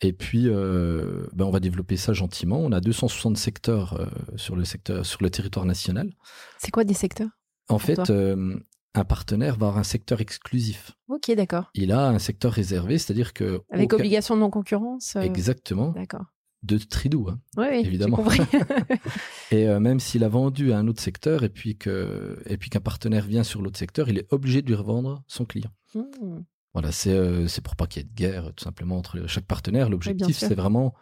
Et 0.00 0.12
puis, 0.12 0.48
euh, 0.48 1.26
ben, 1.32 1.44
on 1.46 1.50
va 1.50 1.60
développer 1.60 1.96
ça 1.96 2.12
gentiment. 2.12 2.58
On 2.58 2.72
a 2.72 2.80
260 2.80 3.36
secteurs 3.38 3.94
euh, 4.00 4.06
sur 4.36 4.56
le 4.56 4.64
secteur, 4.64 5.06
sur 5.06 5.22
le 5.22 5.30
territoire 5.30 5.64
national. 5.66 6.12
C'est 6.58 6.70
quoi 6.70 6.84
des 6.84 6.94
secteurs 6.94 7.30
En 7.68 7.78
fait, 7.78 8.10
euh, 8.10 8.58
un 8.94 9.04
partenaire 9.04 9.56
va 9.56 9.68
avoir 9.68 9.78
un 9.78 9.84
secteur 9.84 10.20
exclusif. 10.20 10.92
Ok, 11.08 11.30
d'accord. 11.36 11.70
Il 11.74 11.92
a 11.92 12.08
un 12.08 12.18
secteur 12.18 12.52
réservé, 12.52 12.98
c'est-à-dire 12.98 13.32
que 13.32 13.60
Avec 13.70 13.92
aucun- 13.92 14.02
obligation 14.02 14.34
de 14.34 14.40
non-concurrence. 14.40 15.16
euh, 15.16 15.20
exactement 15.22 15.92
D'accord. 15.92 16.24
de 16.64 16.76
Tridou. 16.78 17.28
hein. 17.30 17.40
Oui, 17.56 17.66
oui, 17.70 17.78
Évidemment. 17.84 18.16
Compris. 18.16 18.40
Et 19.52 19.66
même 19.78 20.00
s'il 20.00 20.24
a 20.24 20.28
vendu 20.28 20.72
à 20.72 20.78
un 20.78 20.88
autre 20.88 21.00
secteur 21.00 21.44
et 21.44 21.48
puis 21.48 21.76
que 21.78 22.38
et 22.46 22.56
puis 22.56 22.68
qu'un 22.70 22.80
partenaire 22.80 23.24
vient 23.26 23.44
sur 23.44 23.62
l'autre 23.62 23.78
secteur, 23.78 24.08
il 24.08 24.18
est 24.18 24.26
obligé 24.32 24.60
de 24.62 24.66
lui 24.66 24.74
revendre 24.74 25.22
son 25.28 25.44
client. 25.44 25.70
Hmm. 25.94 26.40
Voilà, 26.74 26.92
c'est 26.92 27.14
euh, 27.14 27.46
pour 27.62 27.76
pas 27.76 27.86
qu'il 27.86 28.02
y 28.02 28.04
ait 28.04 28.08
de 28.08 28.14
guerre 28.14 28.52
tout 28.54 28.64
simplement 28.64 28.98
entre 28.98 29.26
chaque 29.26 29.46
partenaire. 29.46 29.88
L'objectif 29.88 30.38
c'est 30.38 30.54
vraiment 30.54 30.94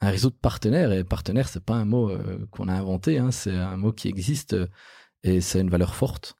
un 0.00 0.10
réseau 0.10 0.30
de 0.30 0.36
partenaires 0.36 0.92
et 0.92 1.02
partenaire 1.02 1.48
c'est 1.48 1.64
pas 1.64 1.74
un 1.74 1.84
mot 1.84 2.10
euh, 2.10 2.46
qu'on 2.50 2.68
a 2.68 2.74
inventé, 2.74 3.18
hein, 3.18 3.30
c'est 3.30 3.56
un 3.56 3.76
mot 3.76 3.92
qui 3.92 4.08
existe 4.08 4.54
et 5.24 5.40
c'est 5.40 5.60
une 5.60 5.70
valeur 5.70 5.94
forte. 5.94 6.36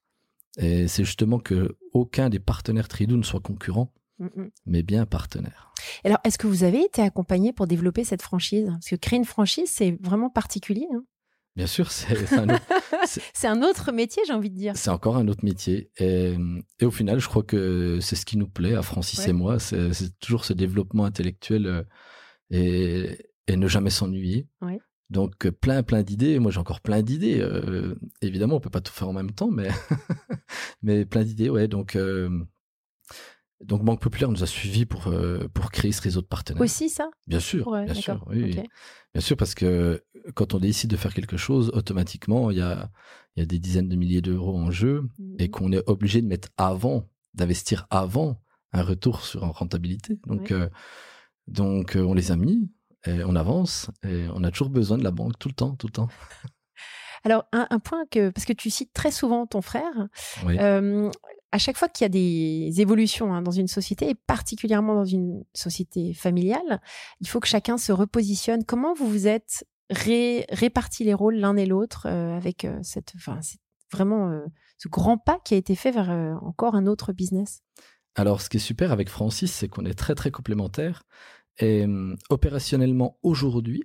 Et 0.59 0.89
c'est 0.89 1.05
justement 1.05 1.39
que 1.39 1.77
aucun 1.93 2.29
des 2.29 2.41
partenaires 2.41 2.89
Tridou 2.89 3.17
ne 3.17 3.23
soit 3.23 3.41
concurrent, 3.41 3.93
Hmm, 4.19 4.27
hmm. 4.35 4.49
mais 4.67 4.83
bien 4.83 5.07
partenaire. 5.07 5.73
Alors, 6.03 6.19
est-ce 6.25 6.39
que 6.39 6.49
vous 6.49 6.65
avez 6.65 6.81
été 6.83 7.03
accompagné 7.03 7.53
pour 7.53 7.69
développer 7.69 8.03
cette 8.03 8.23
franchise? 8.23 8.67
Parce 8.67 8.89
que 8.89 8.97
créer 8.97 9.17
une 9.19 9.25
franchise, 9.25 9.71
c'est 9.73 9.97
vraiment 10.03 10.29
particulier. 10.29 10.87
hein. 10.93 11.05
Bien 11.59 11.67
sûr, 11.67 11.91
c'est 11.91 12.33
un 12.39 12.49
autre- 12.49 12.63
C'est 13.35 13.49
un 13.49 13.63
autre 13.63 13.91
métier, 13.91 14.23
j'ai 14.27 14.33
envie 14.33 14.49
de 14.51 14.55
dire. 14.57 14.73
C'est 14.77 14.91
encore 14.91 15.17
un 15.17 15.27
autre 15.29 15.45
métier. 15.45 15.91
Et, 15.99 16.37
et 16.79 16.85
au 16.85 16.91
final, 16.93 17.19
je 17.19 17.27
crois 17.29 17.43
que 17.43 17.99
c'est 18.01 18.15
ce 18.17 18.25
qui 18.25 18.37
nous 18.39 18.47
plaît 18.49 18.75
à 18.75 18.83
Francis 18.83 19.19
Ouais. 19.21 19.31
et 19.31 19.33
moi. 19.33 19.59
C'est 19.59 20.17
toujours 20.21 20.45
ce 20.45 20.53
développement 20.53 21.05
intellectuel 21.05 21.67
euh, 21.67 21.83
et, 22.51 23.19
et 23.49 23.57
ne 23.57 23.67
jamais 23.67 23.91
s'ennuyer. 23.91 24.47
Ouais. 24.63 24.79
Donc, 25.11 25.47
euh, 25.47 25.51
plein, 25.51 25.83
plein 25.83 26.03
d'idées. 26.03 26.39
Moi, 26.39 26.53
j'ai 26.53 26.59
encore 26.61 26.81
plein 26.81 27.03
d'idées. 27.03 27.41
Euh, 27.41 27.95
évidemment, 28.23 28.57
on 28.57 28.61
peut 28.61 28.71
pas 28.71 28.81
tout 28.83 28.93
faire 28.93 29.09
en 29.09 29.13
même 29.13 29.33
temps, 29.33 29.51
mais, 29.51 29.69
mais 30.83 31.05
plein 31.07 31.25
d'idées, 31.25 31.51
ouais. 31.51 31.67
Donc, 31.67 31.97
euh, 31.97 32.29
donc, 33.65 33.83
Banque 33.85 34.01
Populaire 34.01 34.31
nous 34.31 34.43
a 34.43 34.47
suivis 34.47 34.87
pour, 34.87 35.09
euh, 35.09 35.49
pour 35.53 35.71
créer 35.71 35.93
ce 35.93 36.01
réseau 36.03 36.21
de 36.21 36.27
partenaires. 36.27 36.63
Aussi, 36.63 36.89
ça? 36.89 37.09
Bien 37.27 37.41
sûr, 37.41 37.67
Ouais, 37.67 37.85
bien 37.85 37.95
sûr. 37.95 38.25
Oui. 38.29 38.51
Bien 39.15 39.21
sûr, 39.21 39.37
parce 39.37 39.55
que 39.55 40.05
quand 40.35 40.55
on 40.55 40.59
décide 40.59 40.91
de 40.91 40.97
faire 40.97 41.13
quelque 41.15 41.37
chose, 41.37 41.71
automatiquement, 41.75 42.51
il 42.51 42.59
y 42.59 42.63
a, 42.63 42.91
il 43.37 43.41
y 43.41 43.43
a 43.43 43.47
des 43.47 43.59
dizaines 43.59 43.89
de 43.89 43.97
milliers 43.97 44.21
d'euros 44.23 44.57
en 44.57 44.71
jeu 44.71 45.09
et 45.39 45.45
Mhm. 45.45 45.51
qu'on 45.51 45.73
est 45.73 45.83
obligé 45.89 46.23
de 46.23 46.27
mettre 46.27 46.49
avant, 46.57 47.09
d'investir 47.35 47.87
avant 47.91 48.41
un 48.73 48.83
retour 48.83 49.23
sur 49.23 49.45
en 49.45 49.53
rentabilité. 49.53 50.19
Donc, 50.27 50.51
Ouais. 50.51 50.53
euh, 50.53 50.69
donc 51.47 51.97
euh, 51.97 52.03
on 52.03 52.15
les 52.15 52.31
a 52.31 52.37
mis, 52.37 52.71
et 53.07 53.25
on 53.25 53.35
avance, 53.37 53.91
et 54.03 54.27
on 54.35 54.45
a 54.45 54.51
toujours 54.51 54.71
besoin 54.71 54.99
de 54.99 55.05
la 55.05 55.11
banque 55.11 55.39
tout 55.39 55.49
le 55.49 55.55
temps, 55.55 55.75
tout 55.77 55.87
le 55.87 55.93
temps. 55.93 56.09
Alors, 57.25 57.47
un, 57.53 57.67
un 57.71 57.79
point 57.81 58.05
que, 58.11 58.31
parce 58.31 58.45
que 58.45 58.53
tu 58.53 58.71
cites 58.71 58.93
très 58.93 59.11
souvent 59.11 59.47
ton 59.47 59.61
frère, 59.63 60.09
Oui. 60.47 60.57
euh, 60.61 61.11
à 61.51 61.59
chaque 61.59 61.77
fois 61.77 61.89
qu'il 61.89 62.05
y 62.05 62.07
a 62.07 62.09
des 62.11 62.81
évolutions 62.81 63.33
hein, 63.33 63.43
dans 63.43 63.51
une 63.51 63.69
société, 63.69 64.11
et 64.11 64.15
particulièrement 64.15 64.95
dans 64.95 65.05
une 65.05 65.45
société 65.55 66.13
familiale, 66.13 66.81
il 67.21 67.29
faut 67.29 67.41
que 67.41 67.49
chacun 67.49 67.79
se 67.79 67.93
repositionne. 67.93 68.65
Comment 68.65 68.95
vous 68.95 69.09
vous 69.09 69.27
êtes 69.27 69.67
ré- 69.91 70.47
répartis 70.51 71.05
les 71.05 71.15
rôles 71.15 71.37
l'un 71.37 71.57
et 71.57 71.67
l'autre 71.67 72.07
euh, 72.07 72.37
avec 72.37 72.65
euh, 72.65 72.79
cette, 72.83 73.15
vraiment 73.91 74.31
euh, 74.31 74.45
ce 74.77 74.89
grand 74.89 75.17
pas 75.17 75.41
qui 75.45 75.55
a 75.55 75.57
été 75.57 75.75
fait 75.75 75.91
vers 75.91 76.11
encore 76.43 76.75
un 76.75 76.87
autre 76.87 77.13
business? 77.13 77.63
Alors, 78.15 78.43
ce 78.43 78.51
qui 78.51 78.59
est 78.59 78.61
super 78.61 78.93
avec 78.93 79.09
Francis, 79.09 79.53
c'est 79.53 79.69
qu'on 79.69 79.85
est 79.85 79.99
très 79.99 80.15
très 80.15 80.31
complémentaires. 80.31 81.05
Et 81.59 81.85
hum, 81.85 82.17
opérationnellement, 82.31 83.19
aujourd'hui, 83.23 83.85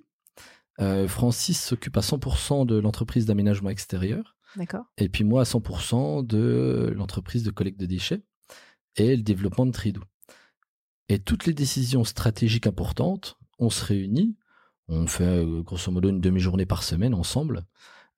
Francis 1.06 1.62
s'occupe 1.62 1.96
à 1.96 2.00
100% 2.00 2.66
de 2.66 2.76
l'entreprise 2.76 3.26
d'aménagement 3.26 3.70
extérieur. 3.70 4.33
D'accord 4.56 4.84
Et 4.98 5.08
puis 5.08 5.24
moi 5.24 5.40
à 5.42 5.44
100% 5.44 6.26
de 6.26 6.92
l'entreprise 6.96 7.42
de 7.42 7.50
collecte 7.50 7.78
de 7.80 7.86
déchets 7.86 8.22
et 8.96 9.16
le 9.16 9.22
développement 9.22 9.66
de 9.66 9.72
Tridou. 9.72 10.02
Et 11.08 11.18
toutes 11.18 11.46
les 11.46 11.52
décisions 11.54 12.04
stratégiques 12.04 12.66
importantes, 12.66 13.36
on 13.58 13.70
se 13.70 13.84
réunit, 13.84 14.36
on 14.88 15.06
fait 15.06 15.24
euh, 15.24 15.62
grosso 15.62 15.90
modo 15.90 16.08
une 16.10 16.20
demi-journée 16.20 16.66
par 16.66 16.82
semaine 16.82 17.14
ensemble 17.14 17.64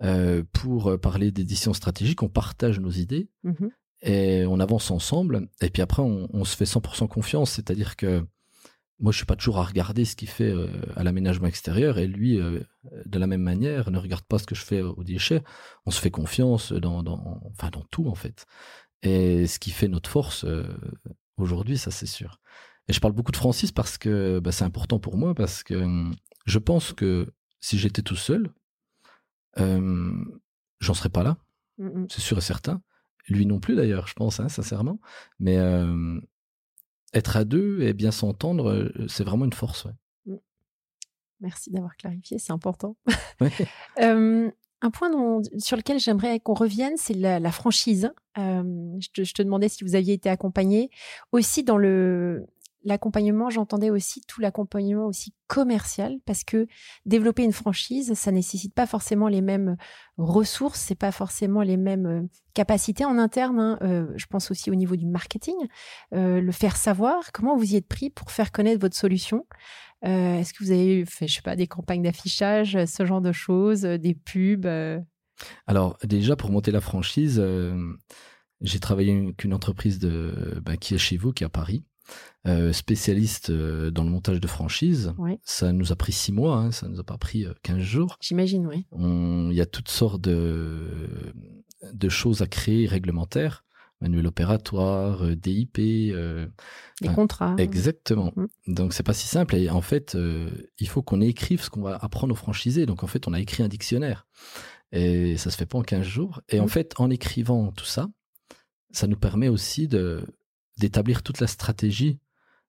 euh, 0.02 0.42
pour 0.52 0.90
euh, 0.90 0.98
parler 0.98 1.30
des 1.30 1.44
décisions 1.44 1.72
stratégiques, 1.72 2.22
on 2.22 2.28
partage 2.28 2.78
nos 2.80 2.90
idées 2.90 3.28
Mhm. 3.44 3.70
et 4.02 4.44
on 4.46 4.60
avance 4.60 4.90
ensemble. 4.90 5.48
Et 5.62 5.70
puis 5.70 5.82
après, 5.82 6.02
on, 6.02 6.28
on 6.32 6.44
se 6.44 6.54
fait 6.56 6.64
100% 6.66 7.08
confiance, 7.08 7.50
c'est-à-dire 7.52 7.96
que 7.96 8.24
moi, 8.98 9.12
je 9.12 9.18
suis 9.18 9.26
pas 9.26 9.36
toujours 9.36 9.58
à 9.58 9.64
regarder 9.64 10.04
ce 10.04 10.16
qu'il 10.16 10.28
fait 10.28 10.50
euh, 10.50 10.68
à 10.96 11.04
l'aménagement 11.04 11.46
extérieur 11.48 11.98
et 11.98 12.06
lui, 12.06 12.40
euh, 12.40 12.60
de 13.04 13.18
la 13.18 13.26
même 13.26 13.42
manière, 13.42 13.90
ne 13.90 13.98
regarde 13.98 14.24
pas 14.24 14.38
ce 14.38 14.46
que 14.46 14.54
je 14.54 14.64
fais 14.64 14.80
aux 14.82 15.04
déchets. 15.04 15.42
On 15.84 15.90
se 15.90 16.00
fait 16.00 16.10
confiance 16.10 16.72
dans, 16.72 17.02
dans, 17.02 17.40
enfin, 17.52 17.70
dans 17.70 17.84
tout 17.90 18.08
en 18.08 18.14
fait. 18.14 18.46
Et 19.02 19.46
ce 19.46 19.58
qui 19.58 19.70
fait 19.70 19.88
notre 19.88 20.08
force 20.10 20.44
euh, 20.44 20.66
aujourd'hui, 21.36 21.78
ça 21.78 21.90
c'est 21.90 22.06
sûr. 22.06 22.40
Et 22.88 22.92
je 22.92 23.00
parle 23.00 23.12
beaucoup 23.14 23.32
de 23.32 23.36
Francis 23.36 23.72
parce 23.72 23.98
que 23.98 24.38
bah, 24.40 24.52
c'est 24.52 24.64
important 24.64 24.98
pour 24.98 25.16
moi 25.16 25.34
parce 25.34 25.62
que 25.62 25.74
hum, 25.74 26.14
je 26.46 26.58
pense 26.58 26.92
que 26.92 27.32
si 27.60 27.78
j'étais 27.78 28.02
tout 28.02 28.16
seul, 28.16 28.50
euh, 29.58 30.12
j'en 30.80 30.94
serais 30.94 31.08
pas 31.08 31.22
là 31.22 31.36
Mhm. 31.78 32.06
c'est 32.10 32.22
sûr 32.22 32.38
et 32.38 32.42
certain. 32.42 32.80
Lui 33.28 33.44
non 33.44 33.60
plus 33.60 33.74
d'ailleurs, 33.76 34.06
je 34.06 34.14
pense, 34.14 34.40
hein, 34.40 34.48
sincèrement. 34.48 34.98
Mais 35.38 35.58
euh, 35.58 36.18
être 37.16 37.36
à 37.36 37.44
deux 37.44 37.82
et 37.82 37.92
bien 37.92 38.10
s'entendre, 38.10 38.70
euh, 38.70 39.06
c'est 39.08 39.24
vraiment 39.24 39.44
une 39.44 39.52
force. 39.52 39.84
ouais. 39.84 39.92
Merci 41.40 41.70
d'avoir 41.70 41.96
clarifié, 41.96 42.38
c'est 42.38 42.52
important. 42.52 42.96
un 44.82 44.90
point 44.90 45.10
sur 45.58 45.76
lequel 45.76 45.98
j'aimerais 45.98 46.40
qu'on 46.40 46.54
revienne, 46.54 46.94
c'est 46.96 47.14
la, 47.14 47.50
franchise. 47.50 48.10
Je 48.36 49.08
te, 49.12 49.24
je, 49.24 49.34
te, 49.34 49.42
demandais 49.42 49.68
si 49.68 49.84
vous 49.84 49.94
aviez 49.94 50.14
été 50.14 50.28
accompagné. 50.28 50.90
Aussi 51.32 51.62
dans 51.64 51.76
le, 51.76 52.46
l'accompagnement, 52.86 53.50
j'entendais 53.50 53.90
aussi 53.90 54.22
tout 54.26 54.40
l'accompagnement 54.40 55.06
aussi 55.06 55.34
commercial 55.48 56.18
parce 56.24 56.44
que 56.44 56.66
développer 57.04 57.42
une 57.42 57.52
franchise, 57.52 58.14
ça 58.14 58.30
nécessite 58.30 58.74
pas 58.74 58.86
forcément 58.86 59.28
les 59.28 59.42
mêmes 59.42 59.76
ressources, 60.16 60.80
c'est 60.80 60.94
pas 60.94 61.12
forcément 61.12 61.62
les 61.62 61.76
mêmes 61.76 62.06
euh, 62.06 62.22
capacités 62.54 63.04
en 63.04 63.18
interne. 63.18 63.58
Hein. 63.58 63.78
Euh, 63.82 64.06
je 64.16 64.26
pense 64.26 64.50
aussi 64.50 64.70
au 64.70 64.74
niveau 64.74 64.96
du 64.96 65.06
marketing, 65.06 65.56
euh, 66.14 66.40
le 66.40 66.52
faire 66.52 66.76
savoir. 66.76 67.32
Comment 67.32 67.56
vous 67.56 67.72
y 67.72 67.76
êtes 67.76 67.88
pris 67.88 68.08
pour 68.08 68.30
faire 68.30 68.52
connaître 68.52 68.80
votre 68.80 68.96
solution 68.96 69.46
Est-ce 70.02 70.54
que 70.54 70.62
vous 70.64 70.70
avez 70.70 71.04
fait, 71.04 71.26
je 71.26 71.34
sais 71.34 71.42
pas, 71.42 71.56
des 71.56 71.66
campagnes 71.66 72.02
d'affichage, 72.02 72.84
ce 72.84 73.04
genre 73.04 73.20
de 73.20 73.32
choses, 73.32 73.82
des 73.82 74.14
pubs 74.14 74.68
Alors 75.66 75.98
déjà 76.04 76.36
pour 76.36 76.50
monter 76.50 76.70
la 76.70 76.80
franchise. 76.80 77.42
j'ai 78.60 78.80
travaillé 78.80 79.12
avec 79.12 79.42
une 79.42 79.54
entreprise 79.54 79.98
bah, 79.98 80.76
qui 80.76 80.94
est 80.94 80.98
chez 80.98 81.16
vous, 81.16 81.32
qui 81.32 81.42
est 81.42 81.46
à 81.46 81.50
Paris, 81.50 81.84
euh, 82.46 82.72
spécialiste 82.72 83.50
euh, 83.50 83.90
dans 83.90 84.04
le 84.04 84.10
montage 84.10 84.40
de 84.40 84.46
franchise. 84.46 85.12
Ça 85.42 85.72
nous 85.72 85.90
a 85.90 85.96
pris 85.96 86.12
six 86.12 86.30
mois, 86.30 86.56
hein, 86.58 86.70
ça 86.70 86.86
nous 86.86 87.00
a 87.00 87.04
pas 87.04 87.18
pris 87.18 87.44
15 87.62 87.76
euh, 87.76 87.80
jours. 87.80 88.18
J'imagine, 88.20 88.66
oui. 88.66 88.86
Il 88.96 89.56
y 89.56 89.60
a 89.60 89.66
toutes 89.66 89.88
sortes 89.88 90.20
de, 90.20 91.32
de 91.92 92.08
choses 92.08 92.42
à 92.42 92.46
créer 92.46 92.86
réglementaires 92.86 93.64
manuel 94.02 94.26
opératoire, 94.26 95.24
DIP, 95.36 95.78
des 95.78 97.08
contrats. 97.14 97.56
Exactement. 97.56 98.26
Donc, 98.36 98.36
mm. 98.36 98.74
Donc 98.74 98.92
c'est 98.92 99.02
pas 99.02 99.14
si 99.14 99.26
simple. 99.26 99.56
Et 99.56 99.70
en 99.70 99.80
fait, 99.80 100.16
il 100.78 100.88
faut 100.88 101.00
qu'on 101.00 101.22
écrive 101.22 101.62
ce 101.62 101.70
qu'on 101.70 101.80
va 101.80 101.96
apprendre 101.96 102.32
aux 102.32 102.36
franchisés. 102.36 102.84
Donc 102.84 103.02
en 103.02 103.06
fait, 103.06 103.26
on 103.26 103.32
a 103.32 103.40
écrit 103.40 103.62
un 103.62 103.68
dictionnaire. 103.68 104.26
Et 104.92 105.38
ça 105.38 105.50
se 105.50 105.56
fait 105.56 105.66
pas 105.66 105.78
en 105.78 105.82
15 105.82 106.02
jours. 106.02 106.42
Et 106.50 106.60
en 106.60 106.66
mm. 106.66 106.68
fait, 106.68 106.94
en 106.98 107.10
écrivant 107.10 107.72
tout 107.72 107.86
ça, 107.86 108.08
ça 108.90 109.06
nous 109.06 109.16
permet 109.16 109.48
aussi 109.48 109.88
de 109.88 110.22
d'établir 110.78 111.22
toute 111.22 111.40
la 111.40 111.46
stratégie 111.46 112.18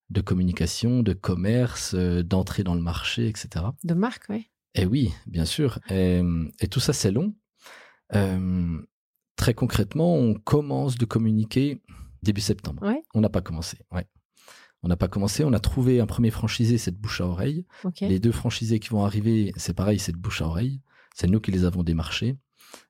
de 0.10 0.22
communication, 0.22 1.04
de 1.04 1.14
commerce, 1.14 1.94
euh, 1.94 2.24
d'entrée 2.24 2.64
dans 2.64 2.76
le 2.76 2.82
marché, 2.82 3.28
etc. 3.28 3.66
De 3.84 3.94
marque, 3.94 4.24
oui. 4.30 4.50
Et 4.74 4.86
oui, 4.86 5.12
bien 5.26 5.46
sûr. 5.46 5.80
Et, 5.90 6.22
tout 6.70 6.80
ça, 6.80 6.94
c'est 6.94 7.12
long. 7.12 7.34
Euh, 8.16 8.80
très 9.36 9.54
concrètement, 9.54 10.16
on 10.16 10.36
commence 10.36 10.98
de 10.98 11.06
communiquer 11.06 11.82
début 12.22 12.42
septembre. 12.42 12.84
On 13.14 13.22
n'a 13.22 13.30
pas 13.30 13.42
commencé. 13.42 13.80
Ouais. 13.92 14.08
On 14.84 14.88
n'a 14.88 14.98
pas 14.98 15.08
commencé. 15.08 15.44
On 15.44 15.54
a 15.54 15.60
trouvé 15.60 16.00
un 16.00 16.06
premier 16.06 16.30
franchisé, 16.30 16.78
c'est 16.78 16.92
de 16.92 16.98
bouche 16.98 17.22
à 17.22 17.26
oreille. 17.26 17.66
Les 18.02 18.20
deux 18.20 18.32
franchisés 18.32 18.80
qui 18.80 18.90
vont 18.90 19.04
arriver, 19.04 19.52
c'est 19.58 19.74
pareil, 19.74 20.00
c'est 20.00 20.12
de 20.12 20.18
bouche 20.18 20.42
à 20.42 20.46
oreille. 20.46 20.82
C'est 21.16 21.28
nous 21.28 21.40
qui 21.40 21.52
les 21.52 21.66
avons 21.66 21.84
démarchés. 21.84 22.38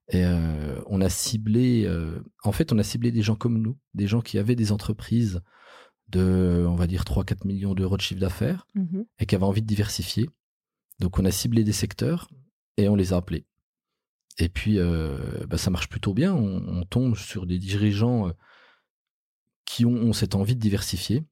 Et 0.10 0.26
euh, 0.26 0.82
on 0.86 1.02
a 1.02 1.10
ciblé, 1.10 1.90
en 2.44 2.52
fait, 2.52 2.72
on 2.72 2.78
a 2.78 2.84
ciblé 2.84 3.12
des 3.12 3.22
gens 3.22 3.36
comme 3.36 3.62
nous, 3.62 3.78
des 3.94 4.08
gens 4.08 4.22
qui 4.22 4.38
avaient 4.38 4.56
des 4.56 4.72
entreprises 4.72 5.42
de, 6.10 6.66
on 6.68 6.76
va 6.76 6.88
dire, 6.88 7.04
3-4 7.04 7.46
millions 7.46 7.74
d'euros 7.74 7.98
de 7.98 8.02
chiffre 8.02 8.22
d'affaires 8.22 8.66
mhm. 8.76 9.06
et 9.20 9.26
qui 9.26 9.36
avaient 9.36 9.44
envie 9.44 9.62
de 9.62 9.68
diversifier. 9.68 10.30
Donc 11.00 11.20
on 11.20 11.26
a 11.26 11.32
ciblé 11.32 11.64
des 11.64 11.74
secteurs 11.74 12.30
et 12.78 12.90
on 12.90 12.96
les 12.96 13.14
a 13.14 13.18
appelés. 13.18 13.46
Et 14.38 14.50
puis 14.50 14.80
euh, 14.80 15.46
bah, 15.48 15.58
ça 15.58 15.70
marche 15.70 15.90
plutôt 15.90 16.14
bien. 16.14 16.34
On, 16.34 16.84
tombe 16.86 17.16
sur 17.16 17.46
des 17.46 17.58
dirigeants 17.58 18.28
euh, 18.28 18.32
qui 19.66 19.86
ont, 19.86 20.14
cette 20.14 20.36
envie 20.36 20.56
de 20.56 20.62
diversifier. 20.62 21.24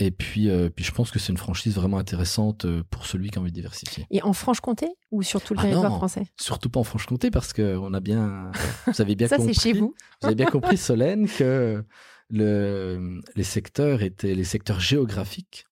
Et 0.00 0.10
puis, 0.10 0.48
euh, 0.48 0.70
puis 0.70 0.84
je 0.84 0.90
pense 0.90 1.10
que 1.10 1.18
c'est 1.18 1.30
une 1.30 1.38
franchise 1.38 1.74
vraiment 1.74 1.98
intéressante 1.98 2.66
pour 2.90 3.06
celui 3.06 3.30
qui 3.30 3.38
a 3.38 3.40
envie 3.40 3.50
de 3.50 3.54
diversifier. 3.54 4.06
Et 4.10 4.22
en 4.22 4.32
Franche-Comté 4.32 4.88
ou 5.10 5.22
sur 5.22 5.40
tout 5.42 5.54
le 5.54 5.60
ah 5.60 5.64
territoire 5.64 5.94
français? 5.96 6.24
Surtout 6.40 6.70
pas 6.70 6.80
en 6.80 6.84
Franche-Comté 6.84 7.30
parce 7.30 7.52
que 7.52 7.76
on 7.76 7.94
a 7.94 8.00
bien, 8.00 8.50
vous 8.86 9.00
avez 9.00 9.14
bien 9.14 9.28
Ça, 9.28 9.36
compris. 9.36 9.54
chez 9.54 9.72
vous. 9.74 9.94
vous 10.20 10.26
avez 10.26 10.34
bien 10.34 10.46
compris, 10.50 10.76
Solène, 10.76 11.28
que 11.28 11.84
le, 12.30 13.20
les 13.36 13.44
secteurs 13.44 14.02
étaient 14.02 14.34
les 14.34 14.44
secteurs 14.44 14.80
géographiques 14.80 15.66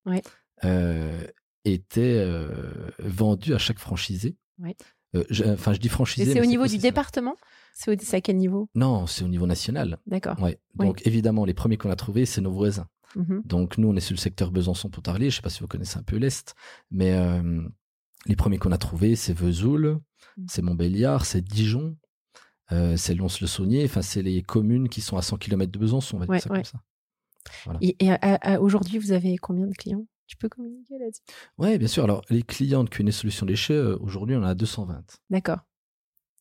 euh, 0.65 1.27
étaient 1.65 2.19
euh, 2.19 2.51
vendus 2.99 3.55
à 3.55 3.59
chaque 3.59 3.79
franchisé. 3.79 4.37
Euh, 5.15 5.25
enfin, 5.53 5.73
je 5.73 5.79
dis 5.79 5.89
franchisé. 5.89 6.33
C'est 6.33 6.41
au 6.41 6.47
niveau 6.47 6.67
du 6.67 6.79
département? 6.79 7.37
C'est 7.75 8.15
à 8.15 8.21
quel 8.21 8.37
niveau? 8.37 8.69
Non, 8.75 9.07
c'est 9.07 9.25
au 9.25 9.29
niveau 9.29 9.47
national. 9.47 9.99
D'accord. 10.07 10.41
Ouais. 10.43 10.59
Donc 10.75 11.07
évidemment, 11.07 11.45
les 11.45 11.55
premiers 11.55 11.77
qu'on 11.77 11.91
a 11.91 11.97
trouvés, 11.97 12.27
c'est 12.27 12.41
nos 12.41 12.51
voisins. 12.51 12.89
Mm-hmm. 13.17 13.47
Donc 13.47 13.79
nous, 13.79 13.89
on 13.89 13.97
est 13.97 14.01
sur 14.01 14.15
le 14.15 14.21
secteur 14.21 14.51
Besançon-Pontarlier. 14.51 15.31
Je 15.31 15.37
ne 15.37 15.37
sais 15.37 15.43
pas 15.43 15.51
si 15.51 15.61
vous 15.61 15.69
connaissez 15.69 15.99
un 15.99 16.03
peu 16.03 16.17
l'Est, 16.17 16.55
mais 16.91 17.17
les 18.27 18.37
premiers 18.37 18.59
qu'on 18.59 18.73
a 18.73 18.79
trouvés, 18.79 19.17
c'est 19.17 19.33
Vesoul, 19.33 20.01
mm. 20.37 20.47
c'est 20.49 20.63
Montbéliard, 20.63 21.25
c'est 21.25 21.41
Dijon, 21.41 21.97
euh, 22.73 22.97
c'est 22.97 23.15
Lons-le-Saunier, 23.15 23.85
enfin, 23.85 24.03
c'est 24.03 24.23
les 24.23 24.43
communes 24.43 24.89
qui 24.89 25.01
sont 25.01 25.17
à 25.17 25.23
100 25.23 25.39
km 25.39 25.73
de 25.73 25.79
Besançon, 25.79 26.17
on 26.17 26.21
va 26.21 26.27
dire 26.27 26.43
ça 26.43 26.49
comme 26.49 26.65
ça. 26.65 26.83
Et, 27.81 27.97
aujourd'hui, 28.59 28.99
vous 28.99 29.13
avez 29.13 29.37
combien 29.39 29.67
de 29.67 29.75
clients? 29.75 30.07
Tu 30.27 30.37
peux 30.37 30.51
communiquer 30.51 30.99
là-dessus? 30.99 31.23
Oui, 31.57 31.79
bien 31.79 31.89
sûr. 31.89 32.05
Alors, 32.05 32.23
les 32.29 32.43
clients 32.43 32.85
de 32.85 32.91
QN 32.91 33.11
Solutions 33.11 33.47
Déchets, 33.47 33.73
euh, 33.73 33.97
aujourd'hui, 34.01 34.37
on 34.37 34.41
en 34.41 34.45
a 34.45 34.55
220. 34.55 35.03
D'accord. 35.31 35.61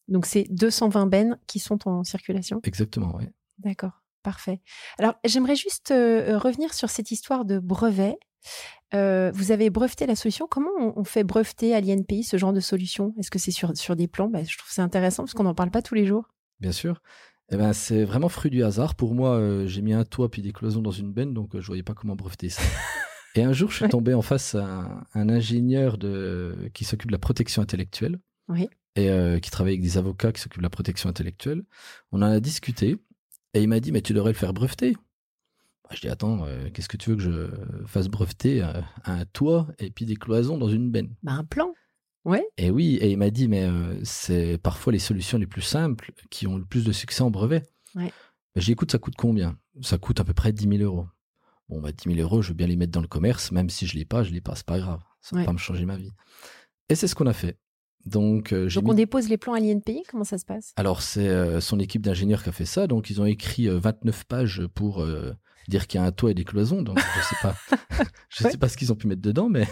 Donc, 0.09 0.25
c'est 0.25 0.45
220 0.49 1.05
bennes 1.07 1.39
qui 1.47 1.59
sont 1.59 1.87
en 1.87 2.03
circulation? 2.03 2.59
Exactement, 2.63 3.15
oui. 3.15 3.25
D'accord, 3.59 4.03
parfait. 4.27 4.59
Alors, 4.99 5.13
j'aimerais 5.23 5.55
juste 5.55 5.91
euh, 5.91 6.37
revenir 6.37 6.73
sur 6.73 6.89
cette 6.89 7.11
histoire 7.11 7.45
de 7.45 7.59
brevet. 7.59 8.17
Euh, 8.93 9.31
vous 9.33 9.53
avez 9.53 9.69
breveté 9.69 10.05
la 10.05 10.17
solution. 10.17 10.47
Comment 10.51 10.69
on, 10.97 11.05
fait 11.05 11.23
breveter 11.23 11.73
à 11.73 11.79
l'INPI 11.79 12.25
ce 12.25 12.35
genre 12.35 12.51
de 12.51 12.59
solution? 12.59 13.13
Est-ce 13.17 13.31
que 13.31 13.39
c'est 13.39 13.51
sur, 13.51 13.71
sur 13.77 13.95
des 13.95 14.09
plans? 14.09 14.27
Bah, 14.27 14.43
Je 14.43 14.57
trouve 14.57 14.69
c'est 14.69 14.81
intéressant 14.81 15.23
parce 15.23 15.33
qu'on 15.33 15.45
n'en 15.45 15.55
parle 15.55 15.71
pas 15.71 15.81
tous 15.81 15.95
les 15.95 16.05
jours. 16.05 16.25
Bien 16.59 16.73
sûr. 16.73 17.01
Eh 17.53 17.55
ben, 17.55 17.71
c'est 17.71 18.03
vraiment 18.03 18.27
fruit 18.27 18.51
du 18.51 18.65
hasard. 18.65 18.95
Pour 18.95 19.15
moi, 19.15 19.37
euh, 19.37 19.65
j'ai 19.65 19.81
mis 19.81 19.93
un 19.93 20.03
toit 20.03 20.29
puis 20.29 20.41
des 20.41 20.51
cloisons 20.51 20.81
dans 20.81 20.91
une 20.91 21.13
benne, 21.13 21.33
donc 21.33 21.57
je 21.57 21.65
voyais 21.65 21.83
pas 21.83 21.93
comment 21.93 22.17
breveter 22.17 22.49
ça. 22.49 22.63
Et 23.35 23.43
un 23.43 23.53
jour, 23.53 23.71
je 23.71 23.75
suis 23.77 23.87
tombé 23.87 24.13
en 24.13 24.21
face 24.21 24.55
à 24.55 25.05
un, 25.13 25.29
ingénieur 25.29 25.97
de, 25.97 26.69
qui 26.73 26.83
s'occupe 26.83 27.11
de 27.11 27.15
la 27.15 27.19
protection 27.19 27.61
intellectuelle 27.61 28.19
oui. 28.49 28.67
et 28.97 29.39
qui 29.41 29.51
travaille 29.51 29.75
avec 29.75 29.83
des 29.83 29.97
avocats 29.97 30.33
qui 30.33 30.41
s'occupent 30.41 30.59
de 30.59 30.63
la 30.63 30.69
protection 30.69 31.09
intellectuelle. 31.09 31.63
On 32.11 32.21
en 32.21 32.25
a 32.25 32.41
discuté 32.41 32.97
et 33.57 33.63
il 33.63 33.67
m'a 33.67 33.79
dit, 33.79 33.91
mais 33.91 34.01
tu 34.01 34.13
devrais 34.13 34.31
le 34.31 34.37
faire 34.37 34.53
breveter. 34.53 34.93
Bah, 35.83 35.95
je 35.95 36.01
dis 36.01 36.09
attends, 36.09 36.45
euh, 36.45 36.69
qu'est-ce 36.73 36.89
que 36.89 36.97
tu 36.97 37.09
veux 37.09 37.15
que 37.15 37.21
je 37.21 37.47
fasse 37.85 38.07
breveter 38.07 38.61
euh, 38.63 38.81
un 39.05 39.25
toit 39.25 39.67
et 39.79 39.89
puis 39.89 40.05
des 40.05 40.15
cloisons 40.15 40.57
dans 40.57 40.69
une 40.69 40.91
benne? 40.91 41.15
Bah, 41.23 41.33
Un 41.33 41.43
plan. 41.43 41.73
Ouais. 42.25 42.45
Et 42.57 42.69
oui, 42.69 42.97
et 42.97 43.11
il 43.11 43.17
m'a 43.17 43.29
dit 43.29 43.47
mais 43.47 43.63
euh, 43.63 43.97
c'est 44.03 44.57
parfois 44.57 44.91
les 44.91 44.99
solutions 44.99 45.37
les 45.37 45.47
plus 45.47 45.61
simples 45.61 46.11
qui 46.29 46.45
ont 46.45 46.57
le 46.57 46.65
plus 46.65 46.83
de 46.83 46.91
succès 46.91 47.21
en 47.23 47.31
brevet. 47.31 47.63
Ouais. 47.95 48.11
Bah, 48.53 48.61
j'ai 48.61 48.73
écoute 48.73 48.91
ça 48.91 48.97
coûte 48.99 49.15
combien? 49.17 49.57
Ça 49.81 49.97
coûte 49.97 50.19
à 50.19 50.25
peu 50.25 50.33
près 50.33 50.51
10 50.51 50.67
000 50.77 50.83
euros. 50.83 51.07
Bon 51.69 51.79
bah 51.81 51.91
10 51.93 52.15
000 52.15 52.19
euros, 52.21 52.41
je 52.41 52.49
veux 52.49 52.53
bien 52.53 52.67
les 52.67 52.75
mettre 52.75 52.91
dans 52.91 53.01
le 53.01 53.07
commerce, 53.07 53.51
même 53.51 53.69
si 53.69 53.87
je 53.87 53.95
les 53.95 54.05
pas, 54.05 54.23
je 54.23 54.31
les 54.31 54.41
pas, 54.41 54.55
c'est 54.55 54.65
pas 54.65 54.79
grave, 54.79 55.01
ça 55.21 55.35
va 55.37 55.45
pas 55.45 55.53
me 55.53 55.57
changer 55.57 55.85
ma 55.85 55.95
vie. 55.97 56.11
Et 56.89 56.95
c'est 56.95 57.07
ce 57.07 57.15
qu'on 57.15 57.27
a 57.27 57.33
fait. 57.33 57.57
Donc, 58.07 58.53
donc 58.53 58.87
on 58.87 58.93
dépose 58.93 59.29
les 59.29 59.37
plans 59.37 59.53
à 59.53 59.59
l'INPI, 59.59 60.03
comment 60.09 60.23
ça 60.23 60.37
se 60.37 60.45
passe? 60.45 60.73
Alors 60.77 61.01
c'est 61.01 61.61
son 61.61 61.79
équipe 61.79 62.01
d'ingénieurs 62.01 62.41
qui 62.41 62.49
a 62.49 62.51
fait 62.51 62.65
ça, 62.65 62.87
donc 62.87 63.09
ils 63.09 63.21
ont 63.21 63.25
écrit 63.25 63.67
29 63.67 64.23
pages 64.25 64.63
pour 64.73 65.05
dire 65.67 65.87
qu'il 65.87 65.99
y 65.99 66.03
a 66.03 66.05
un 66.05 66.11
toit 66.11 66.31
et 66.31 66.33
des 66.33 66.43
cloisons, 66.43 66.81
donc 66.81 66.99
je 66.99 67.21
sais 67.21 67.35
pas, 67.41 67.55
je 68.29 68.43
sais 68.43 68.57
pas 68.57 68.69
ce 68.69 68.77
qu'ils 68.77 68.91
ont 68.91 68.95
pu 68.95 69.07
mettre 69.07 69.21
dedans, 69.21 69.49
mais 69.49 69.67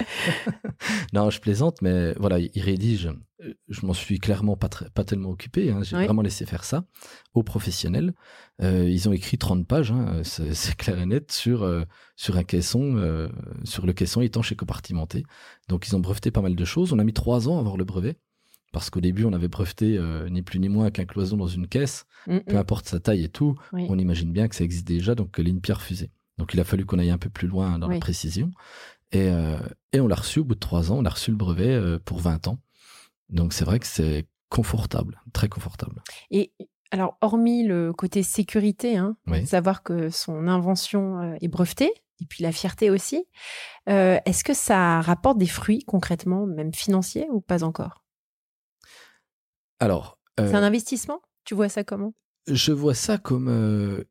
non, 1.14 1.30
je 1.30 1.40
plaisante, 1.40 1.82
mais 1.82 2.14
voilà, 2.14 2.40
ils 2.40 2.62
rédigent. 2.62 3.16
Je 3.68 3.86
m'en 3.86 3.94
suis 3.94 4.20
clairement 4.20 4.56
pas, 4.56 4.70
pas 4.94 5.04
tellement 5.04 5.30
occupé, 5.30 5.70
hein, 5.70 5.82
j'ai 5.84 5.96
vraiment 5.96 6.22
laissé 6.22 6.46
faire 6.46 6.64
ça 6.64 6.86
aux 7.34 7.44
professionnels. 7.44 8.14
Euh, 8.62 8.90
ils 8.90 9.08
ont 9.08 9.12
écrit 9.12 9.38
30 9.38 9.68
pages, 9.68 9.92
hein, 9.92 10.22
c'est 10.24 10.76
clair 10.76 11.00
et 11.00 11.06
net, 11.06 11.32
sur, 11.32 11.64
euh, 11.64 11.84
sur 12.16 12.38
un 12.38 12.44
caisson, 12.44 12.98
euh, 12.98 13.28
sur 13.64 13.86
le 13.86 13.94
caisson 13.94 14.22
étanche 14.22 14.52
et 14.52 14.56
compartimenté. 14.56 15.24
Donc 15.68 15.88
ils 15.88 15.96
ont 15.96 16.00
breveté 16.00 16.32
pas 16.32 16.42
mal 16.42 16.56
de 16.56 16.66
choses. 16.66 16.94
On 16.94 17.00
a 17.00 17.04
mis 17.04 17.14
trois 17.14 17.48
ans 17.48 17.58
à 17.58 17.60
avoir 17.60 17.78
le 17.78 17.84
brevet 17.84 18.18
parce 18.76 18.90
qu'au 18.90 19.00
début, 19.00 19.24
on 19.24 19.32
avait 19.32 19.48
breveté 19.48 19.98
euh, 19.98 20.28
ni 20.28 20.42
plus 20.42 20.60
ni 20.60 20.68
moins 20.68 20.92
qu'un 20.92 21.06
cloison 21.06 21.38
dans 21.38 21.48
une 21.48 21.66
caisse, 21.66 22.06
mm, 22.28 22.40
peu 22.40 22.58
importe 22.58 22.90
sa 22.90 23.00
taille 23.00 23.24
et 23.24 23.30
tout. 23.30 23.56
On 23.72 23.98
imagine 23.98 24.34
bien 24.34 24.50
que 24.50 24.56
ça 24.56 24.66
existe 24.66 24.86
déjà, 24.86 25.16
donc 25.16 25.32
que 25.32 25.42
l'INPI 25.42 25.72
a 25.72 25.76
refusé. 25.76 26.12
Donc 26.38 26.54
il 26.54 26.60
a 26.60 26.66
fallu 26.66 26.86
qu'on 26.86 27.00
aille 27.00 27.10
un 27.10 27.18
peu 27.18 27.30
plus 27.30 27.48
loin 27.48 27.80
dans 27.80 27.88
la 27.88 28.00
précision. 28.00 28.52
Et, 29.14 29.30
euh, 29.30 29.58
et 29.94 30.02
on 30.02 30.10
l'a 30.10 30.18
reçu 30.18 30.40
au 30.40 30.44
bout 30.44 30.56
de 30.56 30.60
trois 30.60 30.92
ans, 30.92 30.98
on 30.98 31.06
a 31.06 31.10
reçu 31.10 31.32
le 31.32 31.38
brevet 31.38 31.70
euh, 31.70 32.00
pour 32.04 32.20
20 32.20 32.50
ans. 32.50 32.60
Donc 33.30 33.54
c'est 33.54 33.64
vrai 33.64 33.80
que 33.80 33.88
c'est 33.88 34.28
confortable, 34.50 35.22
très 35.32 35.48
confortable. 35.48 36.04
Et 36.30 36.52
alors, 36.92 37.18
hormis 37.22 37.66
le 37.66 37.94
côté 37.94 38.24
sécurité, 38.24 38.98
hein, 38.98 39.16
savoir 39.46 39.84
que 39.84 40.10
son 40.10 40.50
invention 40.50 41.38
est 41.40 41.48
brevetée, 41.48 41.94
et 42.22 42.26
puis 42.26 42.44
la 42.44 42.52
fierté 42.52 42.90
aussi, 42.90 43.24
est-ce 43.88 44.44
que 44.44 44.54
ça 44.54 45.00
rapporte 45.00 45.38
des 45.38 45.48
fruits 45.48 45.86
concrètement, 45.88 46.46
même 46.46 46.74
financiers, 46.74 47.28
ou 47.32 47.40
pas 47.40 47.64
encore? 47.64 48.05
Alors. 49.80 50.20
c'est 50.38 50.54
un 50.54 50.64
euh, 50.64 50.68
investissement? 50.68 51.22
Tu 51.44 51.56
vois 51.56 51.70
ça 51.70 51.84
comment? 51.84 52.14
Je 52.48 52.72
vois 52.72 52.94
ça 52.96 53.18
comme 53.18 53.48
euh, 53.50 54.04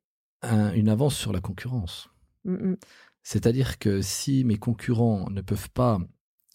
une 0.43 0.89
avance 0.89 1.17
sur 1.17 1.33
la 1.33 1.41
concurrence. 1.41 2.09
Mmh 2.45 2.75
C'est-à-dire 3.23 3.79
que 3.79 4.03
si 4.03 4.45
mes 4.45 4.59
concurrents 4.59 5.31
ne 5.31 5.41
peuvent 5.41 5.71
pas 5.71 5.99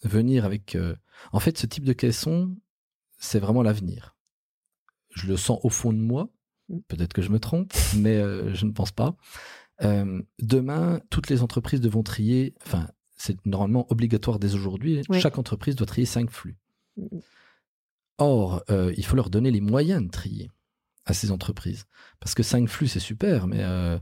venir 0.04 0.44
avec... 0.44 0.74
euh, 0.76 0.94
En 1.32 1.40
fait, 1.40 1.58
ce 1.58 1.66
type 1.66 1.84
de 1.84 1.92
caisson, 1.92 2.54
c'est 3.18 3.40
vraiment 3.40 3.62
l'avenir. 3.62 4.16
Je 5.14 5.26
le 5.26 5.36
sens 5.36 5.58
au 5.64 5.68
fond 5.68 5.92
de 5.92 5.98
moi. 5.98 6.28
Mm. 6.68 6.78
Peut-être 6.88 7.12
que 7.12 7.22
je 7.22 7.30
me 7.30 7.40
trompe, 7.40 7.72
mais 7.96 8.16
euh, 8.16 8.54
je 8.54 8.64
ne 8.66 8.72
pense 8.72 8.92
pas. 8.92 9.16
Euh, 9.82 10.22
demain, 10.40 11.00
toutes 11.10 11.28
les 11.30 11.42
entreprises 11.42 11.80
devront 11.80 12.02
trier, 12.02 12.54
enfin, 12.64 12.88
c'est 13.16 13.44
normalement 13.46 13.86
obligatoire 13.90 14.38
dès 14.38 14.54
aujourd'hui, 14.54 15.02
Ouais. 15.08 15.20
chaque 15.20 15.38
entreprise 15.38 15.74
doit 15.74 15.86
trier 15.86 16.06
cinq 16.06 16.30
flux. 16.30 16.56
Mhm. 16.96 17.20
Or, 18.20 18.62
euh, 18.70 18.92
il 18.96 19.04
faut 19.04 19.16
leur 19.16 19.30
donner 19.30 19.50
les 19.50 19.60
moyens 19.60 20.02
de 20.04 20.08
trier 20.10 20.50
à 21.06 21.14
ces 21.14 21.30
entreprises. 21.32 21.86
Parce 22.20 22.34
que 22.34 22.42
cinq 22.42 22.68
flux, 22.68 22.86
c'est 22.86 23.00
super, 23.00 23.46
mais 23.46 23.60
euh, 23.60 23.98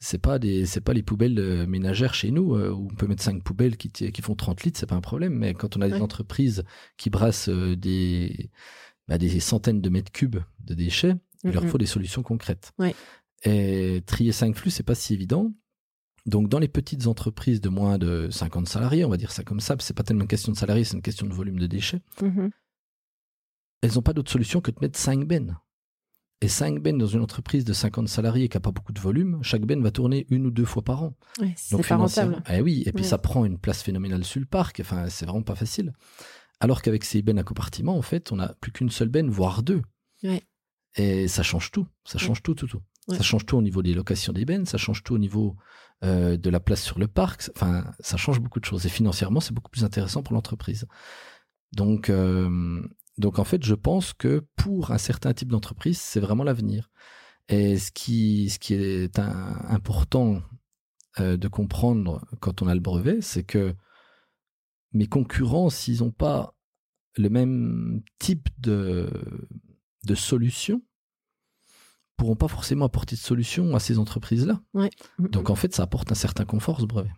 c'est 0.00 0.18
pas 0.18 0.38
des, 0.38 0.66
c'est 0.66 0.80
pas 0.80 0.92
les 0.92 1.02
poubelles 1.02 1.38
euh, 1.38 1.66
ménagères 1.66 2.12
chez 2.14 2.30
nous 2.30 2.54
euh, 2.56 2.70
où 2.70 2.88
on 2.90 2.94
peut 2.94 3.06
mettre 3.06 3.22
cinq 3.22 3.42
poubelles 3.42 3.76
qui, 3.76 3.90
font 4.22 4.34
30 4.34 4.64
litres, 4.64 4.78
c'est 4.78 4.86
pas 4.86 4.96
un 4.96 5.00
problème. 5.00 5.34
Mais 5.34 5.54
quand 5.54 5.76
on 5.76 5.80
a 5.80 5.86
des 5.88 5.94
Ouais. 5.94 6.00
entreprises 6.00 6.64
qui 6.96 7.08
brassent 7.10 7.48
des, 7.48 8.50
bah, 9.08 9.18
des 9.18 9.40
centaines 9.40 9.80
de 9.80 9.88
mètres 9.88 10.12
cubes 10.12 10.40
de 10.64 10.74
déchets, 10.74 11.14
il 11.44 11.52
leur 11.52 11.64
faut 11.66 11.78
des 11.78 11.86
solutions 11.86 12.22
concrètes. 12.22 12.72
Ouais. 12.78 12.94
Et 13.44 14.02
trier 14.04 14.32
cinq 14.32 14.54
flux, 14.56 14.70
c'est 14.70 14.82
pas 14.82 14.94
si 14.94 15.14
évident. 15.14 15.52
Donc, 16.26 16.48
dans 16.50 16.58
les 16.58 16.68
petites 16.68 17.06
entreprises 17.06 17.62
de 17.62 17.70
moins 17.70 17.96
de 17.96 18.28
50 18.30 18.68
salariés, 18.68 19.06
on 19.06 19.08
va 19.08 19.16
dire 19.16 19.32
ça 19.32 19.42
comme 19.42 19.60
ça, 19.60 19.74
c'est 19.78 19.94
pas 19.96 20.02
tellement 20.02 20.22
une 20.22 20.28
question 20.28 20.52
de 20.52 20.56
salariés, 20.58 20.84
c'est 20.84 20.96
une 20.96 21.02
question 21.02 21.26
de 21.26 21.32
volume 21.32 21.58
de 21.58 21.66
déchets 21.66 22.02
Mhm. 22.20 22.50
Elles 23.82 23.94
n'ont 23.94 24.02
pas 24.02 24.12
d'autre 24.12 24.30
solution 24.30 24.60
que 24.60 24.70
de 24.70 24.76
mettre 24.80 24.98
5 24.98 25.24
bennes. 25.26 25.58
Et 26.42 26.48
5 26.48 26.80
bennes 26.80 26.96
dans 26.96 27.06
une 27.06 27.20
entreprise 27.20 27.64
de 27.66 27.72
50 27.74 28.08
salariés 28.08 28.48
qui 28.48 28.56
n'a 28.56 28.60
pas 28.60 28.70
beaucoup 28.72 28.92
de 28.94 29.00
volume, 29.00 29.38
chaque 29.42 29.62
benne 29.66 29.82
va 29.82 29.90
tourner 29.90 30.26
une 30.30 30.46
ou 30.46 30.50
deux 30.50 30.64
fois 30.64 30.82
par 30.82 31.02
an. 31.02 31.14
Ouais, 31.38 31.52
c'est 31.56 31.76
Donc 31.76 31.86
pas 31.86 31.96
rentable. 31.96 32.42
Eh 32.50 32.62
oui, 32.62 32.82
et 32.86 32.92
puis 32.92 33.02
Ouais. 33.02 33.08
ça 33.08 33.18
prend 33.18 33.44
une 33.44 33.58
place 33.58 33.82
phénoménale 33.82 34.24
sur 34.24 34.40
le 34.40 34.46
parc. 34.46 34.80
Enfin, 34.80 35.08
c'est 35.10 35.26
vraiment 35.26 35.42
pas 35.42 35.54
facile. 35.54 35.92
Alors 36.60 36.80
qu'avec 36.80 37.04
ces 37.04 37.20
bennes 37.20 37.38
à 37.38 37.42
compartiment, 37.42 37.96
en 37.96 38.02
fait, 38.02 38.32
on 38.32 38.36
n'a 38.36 38.54
plus 38.60 38.72
qu'une 38.72 38.88
seule 38.90 39.08
benne, 39.10 39.28
voire 39.28 39.62
deux. 39.62 39.82
Ouais. 40.22 40.42
Et 40.96 41.28
ça 41.28 41.42
change 41.42 41.70
tout. 41.70 41.86
Ça 42.04 42.18
change 42.18 42.42
tout, 42.42 42.54
tout, 42.54 42.66
tout. 42.66 42.80
Ça 43.08 43.22
change 43.22 43.44
tout 43.44 43.56
au 43.56 43.62
niveau 43.62 43.82
des 43.82 43.92
locations 43.92 44.32
des 44.32 44.44
bennes, 44.44 44.66
ça 44.66 44.78
change 44.78 45.02
tout 45.02 45.14
au 45.14 45.18
niveau 45.18 45.56
euh, 46.04 46.36
de 46.36 46.48
la 46.48 46.60
place 46.60 46.82
sur 46.82 46.98
le 46.98 47.08
parc. 47.08 47.50
Enfin, 47.56 47.84
ça 48.00 48.16
change 48.16 48.40
beaucoup 48.40 48.60
de 48.60 48.64
choses. 48.64 48.86
Et 48.86 48.88
financièrement, 48.88 49.40
c'est 49.40 49.52
beaucoup 49.52 49.70
plus 49.70 49.84
intéressant 49.84 50.22
pour 50.22 50.32
l'entreprise. 50.34 50.86
Donc, 51.72 52.08
euh, 52.08 52.82
donc, 53.20 53.38
en 53.38 53.44
fait, 53.44 53.62
je 53.64 53.74
pense 53.74 54.12
que 54.12 54.44
pour 54.56 54.90
un 54.90 54.98
certain 54.98 55.32
type 55.32 55.48
d'entreprise, 55.50 55.98
c'est 56.00 56.20
vraiment 56.20 56.42
l'avenir. 56.44 56.90
Et 57.48 57.78
ce 57.78 57.90
qui, 57.92 58.50
ce 58.50 58.58
qui 58.58 58.74
est 58.74 59.18
un- 59.18 59.64
important 59.68 60.42
euh, 61.18 61.36
de 61.36 61.48
comprendre 61.48 62.24
quand 62.40 62.62
on 62.62 62.68
a 62.68 62.74
le 62.74 62.80
brevet, 62.80 63.20
c'est 63.20 63.42
que 63.44 63.74
mes 64.92 65.06
concurrents, 65.06 65.70
s'ils 65.70 66.00
n'ont 66.00 66.10
pas 66.12 66.54
le 67.16 67.28
même 67.28 68.02
type 68.18 68.48
de, 68.58 69.10
de 70.04 70.14
solution, 70.14 70.82
pourront 72.16 72.36
pas 72.36 72.48
forcément 72.48 72.84
apporter 72.84 73.16
de 73.16 73.20
solution 73.20 73.74
à 73.74 73.80
ces 73.80 73.98
entreprises-là. 73.98 74.60
Mhm. 74.74 75.28
Donc 75.30 75.50
en 75.50 75.54
fait, 75.54 75.74
ça 75.74 75.82
apporte 75.84 76.12
un 76.12 76.16
certain 76.16 76.44
confort, 76.44 76.80
ce 76.80 76.86
brevet. 76.86 77.12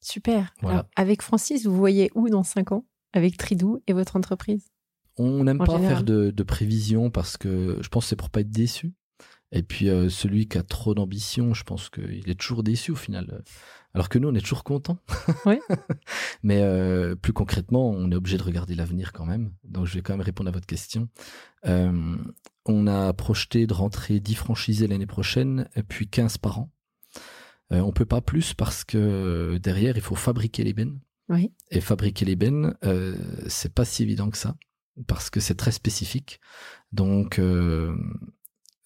Super. 0.00 0.52
Voilà. 0.60 0.78
Alors, 0.80 0.90
avec 0.96 1.22
Francis, 1.22 1.66
vous 1.66 1.74
voyez 1.76 2.10
où 2.14 2.28
dans 2.28 2.42
5 2.42 2.72
ans? 2.72 2.84
Avec 3.14 3.36
Tridou 3.36 3.80
et 3.86 3.92
votre 3.92 4.16
entreprise? 4.16 4.66
On 5.16 5.44
n'aime 5.44 5.58
pas 5.58 5.76
général. 5.76 5.88
faire 5.88 6.04
de, 6.04 6.30
de 6.30 6.42
prévisions 6.42 7.10
parce 7.10 7.36
que 7.36 7.78
je 7.80 7.88
pense 7.88 8.04
que 8.04 8.08
c'est 8.10 8.16
pour 8.16 8.30
pas 8.30 8.40
être 8.40 8.50
déçu. 8.50 8.94
Et 9.54 9.62
puis 9.62 9.88
euh, 9.88 10.10
celui 10.10 10.48
qui 10.48 10.58
a 10.58 10.62
trop 10.64 10.94
d'ambition, 10.94 11.54
je 11.54 11.62
pense 11.62 11.88
qu'il 11.88 12.28
est 12.28 12.38
toujours 12.38 12.64
déçu 12.64 12.90
au 12.90 12.96
final. 12.96 13.42
Alors 13.94 14.08
que 14.08 14.18
nous, 14.18 14.28
on 14.28 14.34
est 14.34 14.40
toujours 14.40 14.64
contents. 14.64 14.98
Oui. 15.46 15.60
Mais 16.42 16.60
euh, 16.62 17.14
plus 17.14 17.32
concrètement, 17.32 17.88
on 17.90 18.10
est 18.10 18.16
obligé 18.16 18.36
de 18.36 18.42
regarder 18.42 18.74
l'avenir 18.74 19.12
quand 19.12 19.24
même. 19.24 19.52
Donc 19.62 19.86
je 19.86 19.94
vais 19.94 20.02
quand 20.02 20.14
même 20.14 20.22
répondre 20.22 20.48
à 20.48 20.52
votre 20.52 20.66
question. 20.66 21.08
Euh, 21.66 22.16
on 22.66 22.86
a 22.88 23.12
projeté 23.12 23.68
de 23.68 23.74
rentrer 23.74 24.18
10 24.18 24.34
franchisés 24.34 24.88
l'année 24.88 25.06
prochaine, 25.06 25.68
et 25.76 25.84
puis 25.84 26.08
15 26.08 26.38
par 26.38 26.58
an. 26.58 26.70
On 27.70 27.90
peut 27.90 28.04
pas 28.04 28.20
plus 28.20 28.54
parce 28.54 28.84
que 28.84 29.58
derrière, 29.60 29.96
il 29.96 30.02
faut 30.02 30.14
fabriquer 30.14 30.62
les 30.62 30.72
bennes. 30.72 31.00
Oui. 31.28 31.50
Et 31.72 31.80
fabriquer 31.80 32.24
les 32.24 32.36
bennes, 32.36 32.74
c'est 33.48 33.74
pas 33.74 33.84
si 33.84 34.04
évident 34.04 34.30
que 34.30 34.38
ça, 34.38 34.54
parce 35.06 35.30
que 35.30 35.40
c'est 35.40 35.54
très 35.54 35.72
spécifique. 35.72 36.40
Donc, 36.92 37.38
euh, 37.38 37.94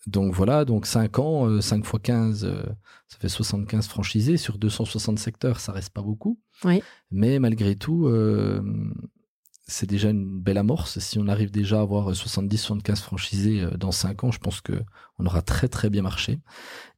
donc 0.07 0.35
voilà, 0.35 0.65
donc 0.65 0.87
5 0.87 1.19
ans, 1.19 1.47
euh, 1.47 1.61
5 1.61 1.85
x 1.85 1.93
15, 2.03 2.45
euh, 2.45 2.63
ça 3.09 3.19
fait 3.19 3.29
75 3.29 3.89
franchisés. 3.89 4.37
Sur 4.37 4.59
260 4.59 5.19
secteurs, 5.19 5.61
ça 5.61 5.73
reste 5.73 5.91
pas 5.91 6.03
beaucoup. 6.03 6.41
Oui. 6.65 6.83
Mais 7.11 7.39
malgré 7.39 7.77
tout, 7.77 8.07
euh, 8.07 8.63
c'est 9.69 9.87
déjà 9.87 10.11
une 10.11 10.41
belle 10.41 10.59
amorce. 10.59 10.99
Si 10.99 11.19
on 11.19 11.29
arrive 11.29 11.51
déjà 11.51 11.79
à 11.79 11.83
avoir 11.83 12.11
70-75 12.11 12.97
franchisés 12.97 13.61
euh, 13.61 13.77
dans 13.77 13.93
5 13.93 14.25
ans, 14.25 14.33
je 14.33 14.39
pense 14.39 14.61
que 14.61 14.83
on 15.19 15.27
aura 15.27 15.43
très 15.43 15.69
très 15.69 15.91
bien 15.91 16.03
marché. 16.03 16.41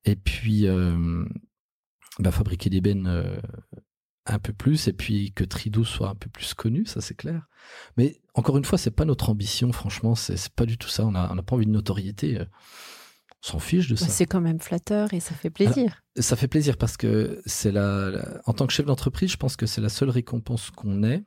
Et 0.05 0.17
puis, 0.17 0.67
euh, 0.67 1.25
bah, 2.21 2.31
fabriquer 2.31 2.71
des 2.71 2.81
bennes 2.81 3.09
euh, 3.09 3.41
un 4.27 4.39
peu 4.39 4.53
plus, 4.53 4.87
et 4.87 4.93
puis 4.93 5.33
que 5.33 5.45
Tridou 5.45 5.85
soit 5.85 6.09
un 6.09 6.15
peu 6.15 6.31
plus 6.31 6.55
connu, 6.55 6.87
ça 6.87 7.01
c'est 7.01 7.17
clair. 7.17 7.49
Mais 7.97 8.21
encore 8.35 8.57
une 8.59 8.65
fois, 8.65 8.79
c'est 8.79 8.91
pas 8.91 9.05
notre 9.05 9.31
ambition, 9.31 9.73
franchement, 9.73 10.15
c'est 10.15 10.49
pas 10.51 10.67
du 10.67 10.79
tout 10.79 10.89
ça. 10.89 11.05
On 11.07 11.13
n'a 11.13 11.31
on 11.31 11.35
n'a 11.35 11.43
pas 11.43 11.57
envie 11.57 11.67
de 11.67 11.71
notoriété. 11.71 12.39
On 12.41 12.47
s'en 13.49 13.59
fiche 13.59 13.89
de 13.89 13.97
ça. 13.97 14.05
Bah, 14.07 14.11
C'est 14.11 14.27
quand 14.27 14.41
même 14.41 14.61
flatteur 14.61 15.13
et 15.15 15.21
ça 15.21 15.35
fait 15.35 15.51
plaisir. 15.51 16.03
Ça 16.19 16.37
fait 16.37 16.49
plaisir 16.49 16.77
parce 16.77 16.97
que 16.97 17.41
c'est 17.47 17.73
la, 17.73 18.11
la- 18.11 18.41
en 18.45 18.53
tant 18.53 18.67
que 18.67 18.73
chef 18.73 18.85
d'entreprise, 18.87 19.31
je 19.33 19.37
pense 19.39 19.57
que 19.57 19.65
c'est 19.67 19.81
la 19.81 19.89
seule 19.89 20.11
récompense 20.11 20.71
qu'on 20.71 21.03
ait. 21.05 21.25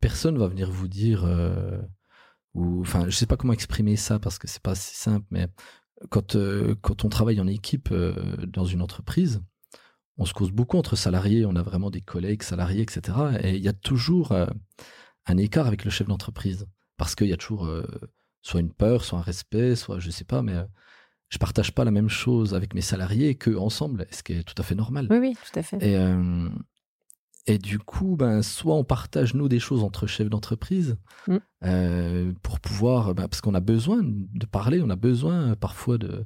Personne 0.00 0.36
va 0.38 0.48
venir 0.48 0.70
vous 0.70 0.86
dire, 0.88 1.24
euh, 1.24 1.78
ou 2.54 2.82
enfin, 2.82 3.06
je 3.08 3.16
sais 3.16 3.24
pas 3.26 3.36
comment 3.38 3.54
exprimer 3.54 3.96
ça 3.96 4.18
parce 4.18 4.38
que 4.38 4.46
c'est 4.46 4.60
pas 4.62 4.74
si 4.74 4.94
simple, 4.96 5.24
mais 5.30 5.48
quand 6.10 6.36
euh, 6.36 6.74
quand 6.82 7.04
on 7.04 7.08
travaille 7.08 7.40
en 7.40 7.46
équipe 7.46 7.88
euh, 7.90 8.14
dans 8.46 8.66
une 8.66 8.82
entreprise, 8.82 9.40
on 10.18 10.26
se 10.26 10.34
cause 10.34 10.50
beaucoup 10.52 10.76
entre 10.76 10.94
salariés. 10.94 11.46
On 11.46 11.56
a 11.56 11.62
vraiment 11.62 11.90
des 11.90 12.02
collègues 12.02 12.42
salariés, 12.42 12.82
etc. 12.82 13.16
Et 13.42 13.56
il 13.56 13.62
y 13.62 13.68
a 13.68 13.72
toujours 13.72 14.32
euh, 14.32 14.46
un 15.28 15.36
écart 15.36 15.66
avec 15.66 15.84
le 15.84 15.90
chef 15.90 16.08
d'entreprise 16.08 16.66
parce 16.96 17.14
qu'il 17.14 17.28
y 17.28 17.32
a 17.32 17.36
toujours 17.36 17.66
euh, 17.66 17.84
soit 18.42 18.60
une 18.60 18.72
peur, 18.72 19.04
soit 19.04 19.18
un 19.18 19.22
respect, 19.22 19.76
soit 19.76 19.98
je 20.00 20.10
sais 20.10 20.24
pas, 20.24 20.42
mais 20.42 20.54
euh, 20.54 20.64
je 21.28 21.38
partage 21.38 21.72
pas 21.72 21.84
la 21.84 21.90
même 21.90 22.08
chose 22.08 22.54
avec 22.54 22.74
mes 22.74 22.80
salariés 22.80 23.34
qu'eux 23.34 23.58
ensemble, 23.58 24.06
ce 24.10 24.22
qui 24.22 24.32
est 24.32 24.42
tout 24.42 24.54
à 24.58 24.62
fait 24.62 24.74
normal. 24.74 25.06
Oui, 25.10 25.18
oui, 25.18 25.34
tout 25.34 25.58
à 25.58 25.62
fait. 25.62 25.76
Et, 25.82 25.96
euh, 25.96 26.48
et 27.46 27.58
du 27.58 27.78
coup, 27.78 28.16
ben, 28.16 28.42
soit 28.42 28.74
on 28.74 28.84
partage 28.84 29.34
nous 29.34 29.48
des 29.48 29.60
choses 29.60 29.82
entre 29.84 30.06
chefs 30.06 30.30
d'entreprise 30.30 30.96
Mm. 31.26 31.36
euh, 31.64 32.32
pour 32.42 32.58
pouvoir, 32.60 33.14
ben, 33.14 33.28
parce 33.28 33.40
qu'on 33.42 33.54
a 33.54 33.60
besoin 33.60 34.00
de 34.02 34.46
parler, 34.46 34.80
on 34.82 34.90
a 34.90 34.96
besoin 34.96 35.54
parfois 35.56 35.98
de, 35.98 36.24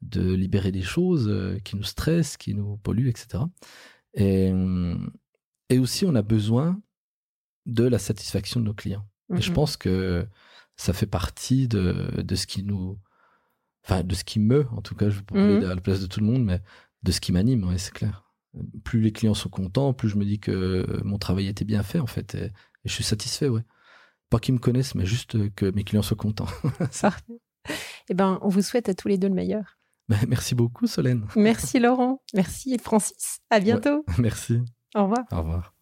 de 0.00 0.32
libérer 0.32 0.72
des 0.72 0.82
choses 0.82 1.30
qui 1.64 1.76
nous 1.76 1.82
stressent, 1.82 2.36
qui 2.38 2.54
nous 2.54 2.78
polluent, 2.78 3.08
etc. 3.10 3.44
Et, 4.14 4.52
et 5.68 5.78
aussi, 5.78 6.06
on 6.06 6.14
a 6.14 6.22
besoin 6.22 6.80
de 7.68 7.84
la 7.84 7.98
satisfaction 8.00 8.58
de 8.60 8.64
nos 8.64 8.74
clients. 8.74 9.06
Et 9.36 9.40
je 9.42 9.50
Mhm. 9.50 9.54
pense 9.54 9.76
que 9.76 10.26
ça 10.76 10.92
fait 10.92 11.06
partie 11.06 11.68
de, 11.68 12.22
de 12.22 12.34
ce 12.34 12.46
qui 12.46 12.62
nous. 12.64 12.98
Enfin, 13.84 14.02
de 14.02 14.14
ce 14.14 14.24
qui 14.24 14.38
me, 14.40 14.66
en 14.72 14.82
tout 14.82 14.94
cas, 14.94 15.08
je 15.08 15.16
vais 15.18 15.22
parler 15.22 15.54
Mhm. 15.60 15.64
à 15.70 15.74
la 15.74 15.80
place 15.80 16.00
de 16.00 16.06
tout 16.06 16.20
le 16.20 16.26
monde, 16.26 16.44
mais 16.44 16.60
de 17.04 17.12
ce 17.12 17.20
qui 17.20 17.30
m'anime, 17.32 17.64
ouais, 17.68 17.78
c'est 17.78 17.92
clair. 17.92 18.24
Plus 18.84 19.00
les 19.00 19.12
clients 19.12 19.34
sont 19.34 19.48
contents, 19.50 19.92
plus 19.92 20.08
je 20.08 20.16
me 20.16 20.24
dis 20.24 20.40
que 20.40 21.00
mon 21.04 21.18
travail 21.18 21.46
était 21.46 21.64
bien 21.64 21.82
fait, 21.82 22.00
en 22.00 22.06
fait. 22.06 22.34
Et, 22.34 22.44
et 22.46 22.50
je 22.86 22.92
suis 22.92 23.04
satisfait, 23.04 23.48
ouais. 23.48 23.62
Pas 24.30 24.38
qu'ils 24.40 24.54
me 24.54 24.58
connaissent, 24.58 24.94
mais 24.94 25.06
juste 25.06 25.54
que 25.54 25.70
mes 25.70 25.84
clients 25.84 26.02
soient 26.02 26.16
contents. 26.16 26.46
Parfait. 27.00 27.40
Eh 28.10 28.14
ben, 28.14 28.38
on 28.42 28.48
vous 28.48 28.62
souhaite 28.62 28.88
à 28.88 28.94
tous 28.94 29.08
les 29.08 29.16
deux 29.18 29.28
le 29.28 29.34
meilleur. 29.34 29.78
Ben, 30.08 30.18
merci 30.28 30.54
beaucoup, 30.54 30.86
Solène. 30.86 31.26
Merci 31.36 31.78
Laurent. 31.78 32.22
Merci 32.34 32.76
Francis. 32.78 33.40
À 33.50 33.60
bientôt. 33.60 34.04
Merci. 34.18 34.60
Au 34.94 35.02
revoir. 35.04 35.24
Au 35.30 35.38
revoir. 35.38 35.77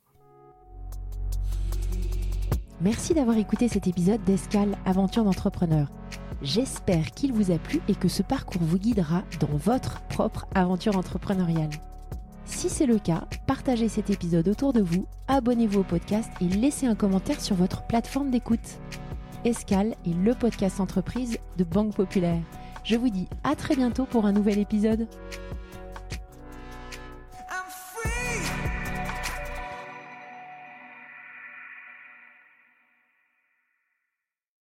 Merci 2.82 3.14
d'avoir 3.14 3.38
écouté 3.38 3.68
cet 3.68 3.86
épisode 3.86 4.22
d'Escale 4.24 4.76
Aventure 4.84 5.24
d'entrepreneur. 5.24 5.88
J'espère 6.42 7.10
qu'il 7.12 7.32
vous 7.32 7.50
a 7.50 7.58
plu 7.58 7.80
et 7.88 7.94
que 7.94 8.08
ce 8.08 8.22
parcours 8.22 8.60
vous 8.60 8.78
guidera 8.78 9.22
dans 9.40 9.56
votre 9.56 10.02
propre 10.08 10.46
aventure 10.54 10.98
entrepreneuriale. 10.98 11.70
Si 12.44 12.68
c'est 12.68 12.84
le 12.84 12.98
cas, 12.98 13.24
partagez 13.46 13.88
cet 13.88 14.10
épisode 14.10 14.48
autour 14.48 14.74
de 14.74 14.82
vous, 14.82 15.06
abonnez-vous 15.26 15.80
au 15.80 15.84
podcast 15.84 16.30
et 16.42 16.48
laissez 16.48 16.86
un 16.86 16.94
commentaire 16.94 17.40
sur 17.40 17.56
votre 17.56 17.82
plateforme 17.86 18.30
d'écoute. 18.30 18.78
Escale 19.46 19.94
est 20.06 20.14
le 20.14 20.34
podcast 20.34 20.78
entreprise 20.78 21.38
de 21.56 21.64
Banque 21.64 21.94
Populaire. 21.94 22.42
Je 22.84 22.96
vous 22.96 23.08
dis 23.08 23.26
à 23.42 23.56
très 23.56 23.74
bientôt 23.74 24.04
pour 24.04 24.26
un 24.26 24.32
nouvel 24.32 24.58
épisode. 24.58 25.08